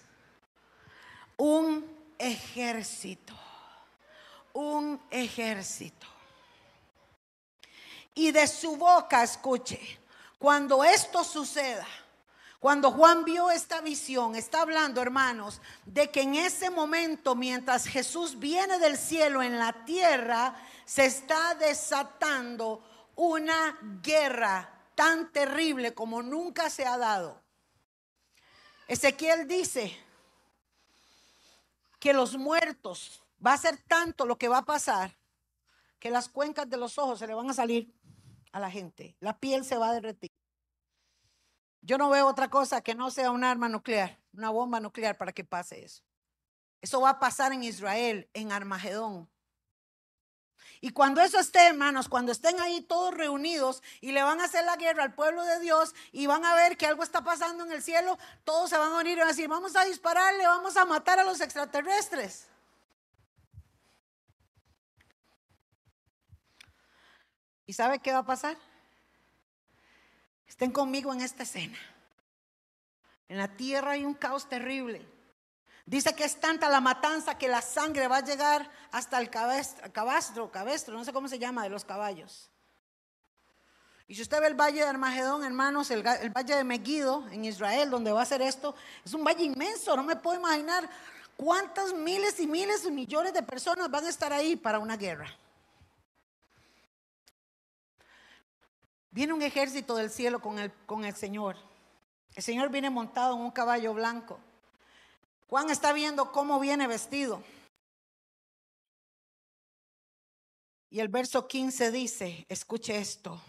Un 1.37 1.85
ejército, 2.19 3.35
un 4.55 4.99
ejército. 5.11 6.07
Y 8.15 8.33
de 8.33 8.47
su 8.47 8.77
boca, 8.77 9.23
escuche, 9.23 10.01
cuando 10.39 10.83
esto 10.83 11.23
suceda, 11.25 11.87
cuando 12.59 12.91
Juan 12.91 13.25
vio 13.25 13.51
esta 13.51 13.81
visión, 13.81 14.35
está 14.35 14.63
hablando, 14.63 15.01
hermanos, 15.01 15.61
de 15.87 16.11
que 16.11 16.23
en 16.23 16.35
ese 16.35 16.71
momento, 16.71 17.37
mientras 17.37 17.87
Jesús 17.87 18.39
viene 18.39 18.79
del 18.79 18.97
cielo 18.97 19.43
en 19.43 19.59
la 19.59 19.85
tierra, 19.85 20.57
se 20.85 21.07
está 21.07 21.55
desatando 21.55 22.83
una 23.15 23.79
guerra 24.03 24.69
tan 24.97 25.31
terrible 25.31 25.95
como 25.95 26.21
nunca 26.21 26.69
se 26.69 26.85
ha 26.85 26.99
dado. 26.99 27.41
Ezequiel 28.89 29.47
dice 29.47 29.97
que 32.01 32.13
los 32.13 32.37
muertos, 32.37 33.23
va 33.45 33.53
a 33.53 33.59
ser 33.59 33.77
tanto 33.87 34.27
lo 34.27 34.37
que 34.37 34.49
va 34.49 34.59
a 34.59 34.65
pasar, 34.65 35.17
que 36.01 36.11
las 36.11 36.29
cuencas 36.29 36.69
de 36.69 36.77
los 36.77 36.99
ojos 36.99 37.21
se 37.21 37.27
le 37.29 37.35
van 37.35 37.51
a 37.51 37.55
salir 37.55 37.95
a 38.51 38.59
la 38.59 38.71
gente, 38.71 39.15
la 39.21 39.39
piel 39.39 39.65
se 39.65 39.77
va 39.77 39.91
a 39.91 39.95
derretir. 39.95 40.28
Yo 41.89 41.97
no 41.97 42.11
veo 42.11 42.27
otra 42.27 42.51
cosa 42.51 42.83
que 42.83 42.95
no 42.95 43.11
sea 43.11 43.31
un 43.31 43.43
arma 43.43 43.67
nuclear, 43.67 44.21
una 44.35 44.51
bomba 44.51 44.79
nuclear 44.79 45.17
para 45.17 45.33
que 45.33 45.43
pase 45.43 45.87
eso. 45.87 46.05
Eso 46.83 47.01
va 47.01 47.09
a 47.09 47.19
pasar 47.19 47.55
en 47.55 47.63
Israel, 47.63 48.29
en 48.35 48.53
Armagedón. 48.53 49.27
Y 50.83 50.91
cuando 50.91 51.23
eso 51.23 51.39
esté, 51.39 51.69
hermanos, 51.69 52.11
cuando 52.11 52.31
estén 52.31 52.61
ahí 52.61 52.83
todos 52.83 53.15
reunidos 53.15 53.83
y 54.03 54.13
le 54.13 54.23
van 54.23 54.39
a 54.43 54.45
hacer 54.45 54.67
la 54.67 54.77
guerra 54.77 55.03
al 55.03 55.15
pueblo 55.15 55.43
de 55.47 55.61
Dios 55.61 55.95
y 56.13 56.27
van 56.27 56.45
a 56.45 56.55
ver 56.55 56.77
que 56.77 56.85
algo 56.85 57.03
está 57.03 57.25
pasando 57.25 57.65
en 57.65 57.73
el 57.73 57.83
cielo, 57.83 58.19
todos 58.45 58.69
se 58.69 58.77
van 58.77 58.93
a 58.93 58.99
unir 58.99 59.17
y 59.17 59.21
van 59.21 59.29
a 59.29 59.31
decir, 59.31 59.49
vamos 59.49 59.75
a 59.75 59.85
dispararle, 59.87 60.47
vamos 60.47 60.77
a 60.77 60.85
matar 60.85 61.19
a 61.19 61.25
los 61.25 61.41
extraterrestres. 61.41 62.49
¿Y 67.65 67.73
sabe 67.73 67.99
qué 67.99 68.13
va 68.13 68.19
a 68.19 68.27
pasar? 68.27 68.59
Estén 70.49 70.73
conmigo 70.73 71.13
en 71.13 71.21
esta 71.21 71.43
escena. 71.43 71.79
En 73.29 73.37
la 73.37 73.49
tierra 73.57 73.93
hay 73.93 74.05
un 74.05 74.15
caos 74.15 74.49
terrible. 74.49 75.07
Dice 75.85 76.15
que 76.15 76.25
es 76.25 76.41
tanta 76.41 76.69
la 76.69 76.81
matanza 76.81 77.39
que 77.39 77.49
la 77.49 77.63
sangre 77.63 78.09
va 78.09 78.19
a 78.19 78.25
llegar 78.25 78.71
hasta 78.91 79.19
el 79.21 79.31
cabastro, 79.31 80.51
cabestro, 80.51 80.95
no 80.95 81.05
sé 81.05 81.13
cómo 81.13 81.29
se 81.29 81.39
llama, 81.39 81.63
de 81.63 81.71
los 81.71 81.85
caballos. 81.85 82.51
Y 84.07 84.15
si 84.15 84.23
usted 84.23 84.41
ve 84.41 84.47
el 84.49 84.55
valle 84.55 84.81
de 84.81 84.89
Armagedón, 84.89 85.45
hermanos, 85.45 85.91
el, 85.91 86.07
el, 86.07 86.31
valle 86.31 86.57
de 86.57 86.65
Megiddo 86.65 87.27
en 87.31 87.45
Israel, 87.45 87.91
donde 87.91 88.11
va 88.11 88.23
a 88.23 88.27
ser 88.27 88.41
esto, 88.41 88.75
es 89.05 89.13
un 89.13 89.23
valle 89.23 89.45
inmenso. 89.45 89.95
No 89.97 90.03
me 90.03 90.17
puedo 90.17 90.39
imaginar 90.39 90.89
cuántas 91.37 91.93
miles 91.93 92.41
y 92.41 92.47
miles 92.47 92.85
y 92.87 92.91
millones 92.91 93.35
de 93.35 93.43
personas 93.43 93.91
van 93.91 94.07
a 94.07 94.09
estar 94.09 94.33
ahí 94.33 94.57
para 94.57 94.79
una 94.79 94.97
guerra. 94.97 95.29
Viene 99.11 99.33
un 99.33 99.43
ejército 99.43 99.97
del 99.97 100.11
cielo 100.11 100.41
con 100.41 100.59
el, 100.59 100.73
con 100.87 101.05
el 101.05 101.15
Señor. 101.15 101.57
El 102.35 102.43
Señor 102.43 102.71
viene 102.71 102.91
montado 102.91 103.35
en 103.35 103.41
un 103.41 103.51
caballo 103.51 103.95
blanco. 103.95 104.39
Juan 105.49 105.71
está 105.71 105.93
viendo 105.93 106.31
cómo 106.31 106.61
viene 106.61 106.87
vestido. 106.87 107.43
Y 110.91 111.01
el 111.01 111.09
verso 111.09 111.49
15 111.49 111.91
dice, 111.91 112.47
escuche 112.49 112.97
esto, 112.97 113.43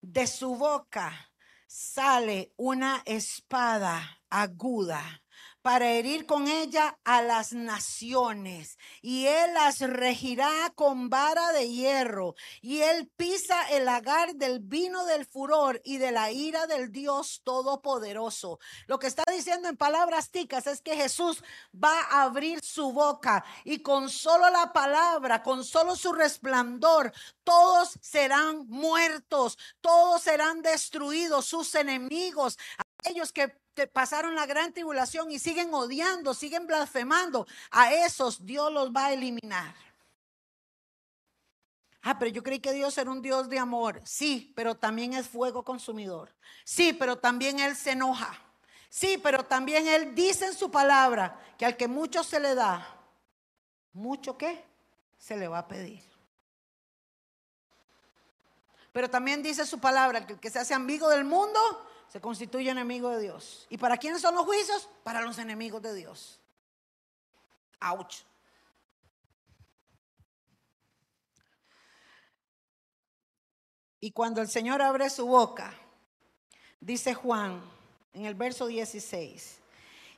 de 0.00 0.26
su 0.26 0.56
boca 0.56 1.30
sale 1.66 2.52
una 2.56 3.02
espada 3.04 4.22
aguda 4.30 5.23
para 5.64 5.92
herir 5.92 6.26
con 6.26 6.46
ella 6.46 6.98
a 7.04 7.22
las 7.22 7.54
naciones, 7.54 8.76
y 9.00 9.28
él 9.28 9.54
las 9.54 9.80
regirá 9.80 10.70
con 10.74 11.08
vara 11.08 11.52
de 11.52 11.70
hierro, 11.70 12.34
y 12.60 12.82
él 12.82 13.10
pisa 13.16 13.70
el 13.70 13.86
lagar 13.86 14.34
del 14.34 14.60
vino 14.60 15.06
del 15.06 15.24
furor 15.24 15.80
y 15.82 15.96
de 15.96 16.12
la 16.12 16.30
ira 16.30 16.66
del 16.66 16.92
Dios 16.92 17.40
Todopoderoso. 17.44 18.58
Lo 18.86 18.98
que 18.98 19.06
está 19.06 19.22
diciendo 19.32 19.70
en 19.70 19.78
palabras 19.78 20.30
ticas 20.30 20.66
es 20.66 20.82
que 20.82 20.96
Jesús 20.96 21.42
va 21.74 21.98
a 22.10 22.24
abrir 22.24 22.60
su 22.62 22.92
boca 22.92 23.42
y 23.64 23.78
con 23.78 24.10
solo 24.10 24.50
la 24.50 24.70
palabra, 24.70 25.42
con 25.42 25.64
solo 25.64 25.96
su 25.96 26.12
resplandor, 26.12 27.10
todos 27.42 27.98
serán 28.02 28.68
muertos, 28.68 29.56
todos 29.80 30.20
serán 30.20 30.60
destruidos, 30.60 31.46
sus 31.46 31.74
enemigos, 31.74 32.58
aquellos 33.04 33.32
que 33.32 33.48
pasaron 33.92 34.34
la 34.34 34.46
gran 34.46 34.72
tribulación 34.72 35.30
y 35.30 35.38
siguen 35.38 35.72
odiando, 35.74 36.32
siguen 36.32 36.66
blasfemando, 36.66 37.46
a 37.70 37.92
esos 37.92 38.46
Dios 38.46 38.72
los 38.72 38.90
va 38.90 39.06
a 39.06 39.12
eliminar. 39.12 39.74
Ah, 42.00 42.18
pero 42.18 42.30
yo 42.30 42.42
creí 42.42 42.60
que 42.60 42.72
Dios 42.72 42.96
era 42.96 43.10
un 43.10 43.22
Dios 43.22 43.48
de 43.48 43.58
amor. 43.58 44.00
Sí, 44.04 44.52
pero 44.56 44.74
también 44.74 45.14
es 45.14 45.26
fuego 45.26 45.64
consumidor. 45.64 46.34
Sí, 46.64 46.92
pero 46.92 47.16
también 47.16 47.58
Él 47.58 47.76
se 47.76 47.92
enoja. 47.92 48.38
Sí, 48.88 49.18
pero 49.22 49.44
también 49.44 49.86
Él 49.86 50.14
dice 50.14 50.46
en 50.46 50.54
su 50.54 50.70
palabra 50.70 51.38
que 51.58 51.66
al 51.66 51.76
que 51.76 51.88
mucho 51.88 52.22
se 52.22 52.40
le 52.40 52.54
da, 52.54 52.86
mucho 53.92 54.36
que 54.36 54.64
se 55.18 55.36
le 55.36 55.48
va 55.48 55.60
a 55.60 55.68
pedir. 55.68 56.02
Pero 58.92 59.10
también 59.10 59.42
dice 59.42 59.66
su 59.66 59.80
palabra 59.80 60.26
que 60.26 60.34
el 60.34 60.40
que 60.40 60.50
se 60.50 60.58
hace 60.58 60.72
amigo 60.72 61.08
del 61.08 61.24
mundo 61.24 61.60
se 62.14 62.20
constituye 62.20 62.70
enemigo 62.70 63.10
de 63.10 63.22
Dios. 63.22 63.66
¿Y 63.70 63.76
para 63.76 63.96
quiénes 63.96 64.22
son 64.22 64.36
los 64.36 64.44
juicios? 64.44 64.88
Para 65.02 65.20
los 65.22 65.36
enemigos 65.38 65.82
de 65.82 65.92
Dios. 65.92 66.38
Ouch. 67.80 68.18
Y 73.98 74.12
cuando 74.12 74.40
el 74.40 74.46
Señor 74.46 74.80
abre 74.80 75.10
su 75.10 75.26
boca, 75.26 75.74
dice 76.78 77.14
Juan 77.14 77.60
en 78.12 78.26
el 78.26 78.36
verso 78.36 78.68
16, 78.68 79.58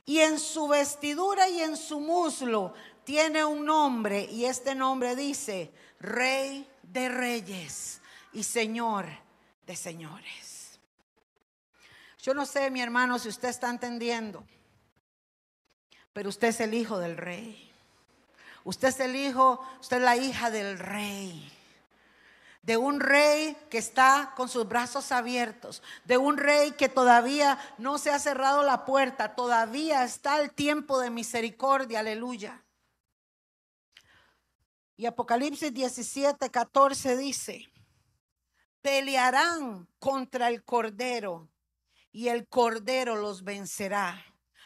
y 0.05 0.19
en 0.19 0.37
su 0.37 0.67
vestidura 0.67 1.49
y 1.49 1.61
en 1.61 1.75
su 1.75 1.99
muslo 1.99 2.75
tiene 3.05 3.43
un 3.43 3.65
nombre, 3.65 4.23
y 4.25 4.45
este 4.45 4.75
nombre 4.75 5.15
dice, 5.15 5.73
Rey 5.99 6.69
de 6.83 7.09
Reyes 7.09 8.01
y 8.33 8.43
Señor 8.43 9.07
de 9.65 9.75
Señores. 9.75 10.46
Yo 12.27 12.33
no 12.33 12.45
sé, 12.45 12.69
mi 12.69 12.81
hermano, 12.81 13.17
si 13.19 13.29
usted 13.29 13.47
está 13.47 13.69
entendiendo, 13.69 14.45
pero 16.11 16.27
usted 16.27 16.49
es 16.49 16.59
el 16.59 16.73
hijo 16.73 16.99
del 16.99 17.15
rey. 17.15 17.71
Usted 18.65 18.89
es 18.89 18.99
el 18.99 19.15
hijo, 19.15 19.65
usted 19.79 19.95
es 19.95 20.03
la 20.03 20.17
hija 20.17 20.51
del 20.51 20.77
rey. 20.77 21.49
De 22.63 22.75
un 22.75 22.99
rey 22.99 23.55
que 23.69 23.77
está 23.77 24.33
con 24.35 24.49
sus 24.49 24.67
brazos 24.67 25.13
abiertos, 25.13 25.81
de 26.03 26.17
un 26.17 26.35
rey 26.35 26.71
que 26.71 26.89
todavía 26.89 27.57
no 27.77 27.97
se 27.97 28.11
ha 28.11 28.19
cerrado 28.19 28.61
la 28.61 28.83
puerta, 28.83 29.33
todavía 29.33 30.03
está 30.03 30.41
el 30.41 30.51
tiempo 30.51 30.99
de 30.99 31.09
misericordia, 31.09 32.01
aleluya. 32.01 32.61
Y 34.97 35.05
Apocalipsis 35.05 35.73
17, 35.73 36.51
14 36.51 37.15
dice, 37.15 37.71
pelearán 38.81 39.87
contra 39.97 40.49
el 40.49 40.65
Cordero 40.65 41.47
y 42.11 42.29
el 42.29 42.47
Cordero 42.47 43.15
los 43.15 43.43
vencerá, 43.43 44.25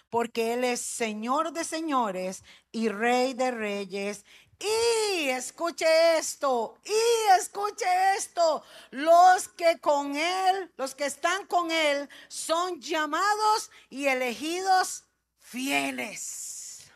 porque 0.10 0.54
Él 0.54 0.64
es 0.64 0.82
Señor 0.82 1.54
de 1.54 1.64
señores 1.64 2.44
y 2.72 2.90
Rey 2.90 3.34
de 3.34 3.52
reyes. 3.52 4.26
Y 4.60 5.30
escuche 5.30 6.18
esto, 6.18 6.78
y 6.86 7.40
escuche 7.40 7.86
esto, 8.16 8.64
los 8.92 9.48
que 9.50 9.80
con 9.80 10.16
Él, 10.16 10.72
los 10.78 10.94
que 10.94 11.06
están 11.06 11.48
con 11.48 11.72
Él, 11.72 12.08
son 12.28 12.80
llamados 12.80 13.72
y 13.90 14.06
elegidos 14.06 15.06
fieles. 15.40 16.92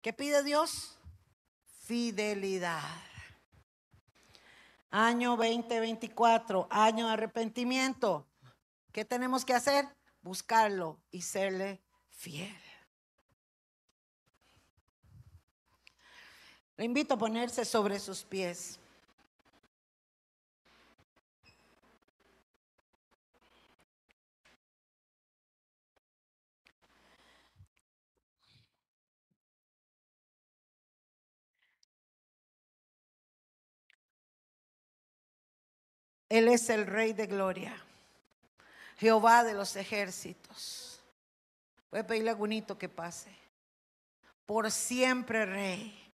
¿Qué 0.00 0.12
pide 0.12 0.42
Dios? 0.42 0.96
Fidelidad. 1.84 3.02
Año 4.90 5.36
2024, 5.36 6.68
año 6.70 7.08
de 7.08 7.12
arrepentimiento. 7.12 8.27
¿Qué 8.98 9.04
tenemos 9.04 9.44
que 9.44 9.54
hacer? 9.54 9.86
Buscarlo 10.22 10.98
y 11.12 11.22
serle 11.22 11.80
fiel. 12.10 12.52
Le 16.76 16.84
invito 16.84 17.14
a 17.14 17.16
ponerse 17.16 17.64
sobre 17.64 18.00
sus 18.00 18.24
pies. 18.24 18.80
Él 36.28 36.48
es 36.48 36.68
el 36.68 36.84
Rey 36.84 37.12
de 37.12 37.28
Gloria. 37.28 37.87
Jehová 38.98 39.44
de 39.44 39.54
los 39.54 39.76
ejércitos. 39.76 41.00
Voy 41.90 42.00
a 42.00 42.06
pedirle 42.06 42.30
a 42.30 42.34
Gunito 42.34 42.76
que 42.76 42.88
pase. 42.88 43.34
Por 44.44 44.70
siempre 44.70 45.46
rey. 45.46 46.12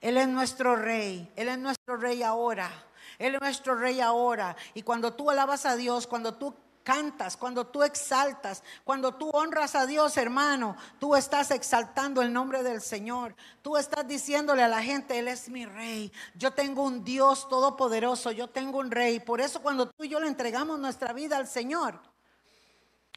Él 0.00 0.16
es 0.16 0.28
nuestro 0.28 0.74
rey. 0.74 1.30
Él 1.36 1.48
es 1.48 1.58
nuestro 1.58 1.96
rey 1.96 2.22
ahora. 2.22 2.70
Él 3.18 3.34
es 3.34 3.40
nuestro 3.40 3.74
rey 3.74 4.00
ahora. 4.00 4.56
Y 4.72 4.82
cuando 4.82 5.12
tú 5.12 5.30
alabas 5.30 5.66
a 5.66 5.76
Dios, 5.76 6.06
cuando 6.06 6.34
tú 6.34 6.54
cantas, 6.82 7.36
cuando 7.36 7.66
tú 7.66 7.82
exaltas, 7.82 8.62
cuando 8.84 9.14
tú 9.14 9.30
honras 9.30 9.74
a 9.74 9.86
Dios, 9.86 10.16
hermano, 10.16 10.76
tú 10.98 11.16
estás 11.16 11.50
exaltando 11.50 12.22
el 12.22 12.32
nombre 12.32 12.62
del 12.62 12.80
Señor. 12.80 13.34
Tú 13.62 13.76
estás 13.76 14.06
diciéndole 14.06 14.62
a 14.62 14.68
la 14.68 14.82
gente, 14.82 15.18
Él 15.18 15.28
es 15.28 15.48
mi 15.48 15.66
rey. 15.66 16.12
Yo 16.34 16.52
tengo 16.52 16.82
un 16.84 17.04
Dios 17.04 17.48
todopoderoso, 17.48 18.30
yo 18.30 18.48
tengo 18.48 18.78
un 18.78 18.90
rey. 18.90 19.20
Por 19.20 19.40
eso 19.40 19.60
cuando 19.60 19.90
tú 19.90 20.04
y 20.04 20.08
yo 20.08 20.20
le 20.20 20.28
entregamos 20.28 20.78
nuestra 20.78 21.12
vida 21.12 21.36
al 21.36 21.46
Señor, 21.46 22.13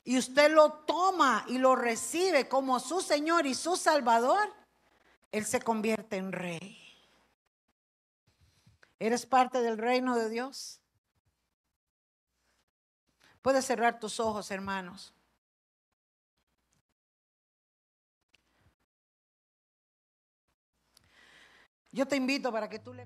y 0.08 0.18
usted 0.18 0.53
lo 0.53 0.72
toma 0.72 1.43
y 1.49 1.58
lo 1.58 1.76
recibe 1.76 2.47
como 2.47 2.80
su 2.80 3.01
Señor 3.01 3.45
y 3.45 3.53
su 3.53 3.76
Salvador, 3.76 4.55
Él 5.34 5.45
se 5.45 5.62
convierte 5.62 6.16
en 6.16 6.32
rey. 6.32 6.80
¿Eres 8.99 9.26
parte 9.26 9.60
del 9.60 9.78
reino 9.78 10.16
de 10.16 10.30
Dios? 10.30 10.80
Puedes 13.41 13.66
cerrar 13.66 13.99
tus 13.99 14.22
ojos, 14.22 14.49
hermanos. 14.49 15.14
Yo 21.91 22.08
te 22.08 22.16
invito 22.16 22.49
para 22.49 22.70
que 22.70 22.80
tú 22.80 22.93
le... 22.93 23.05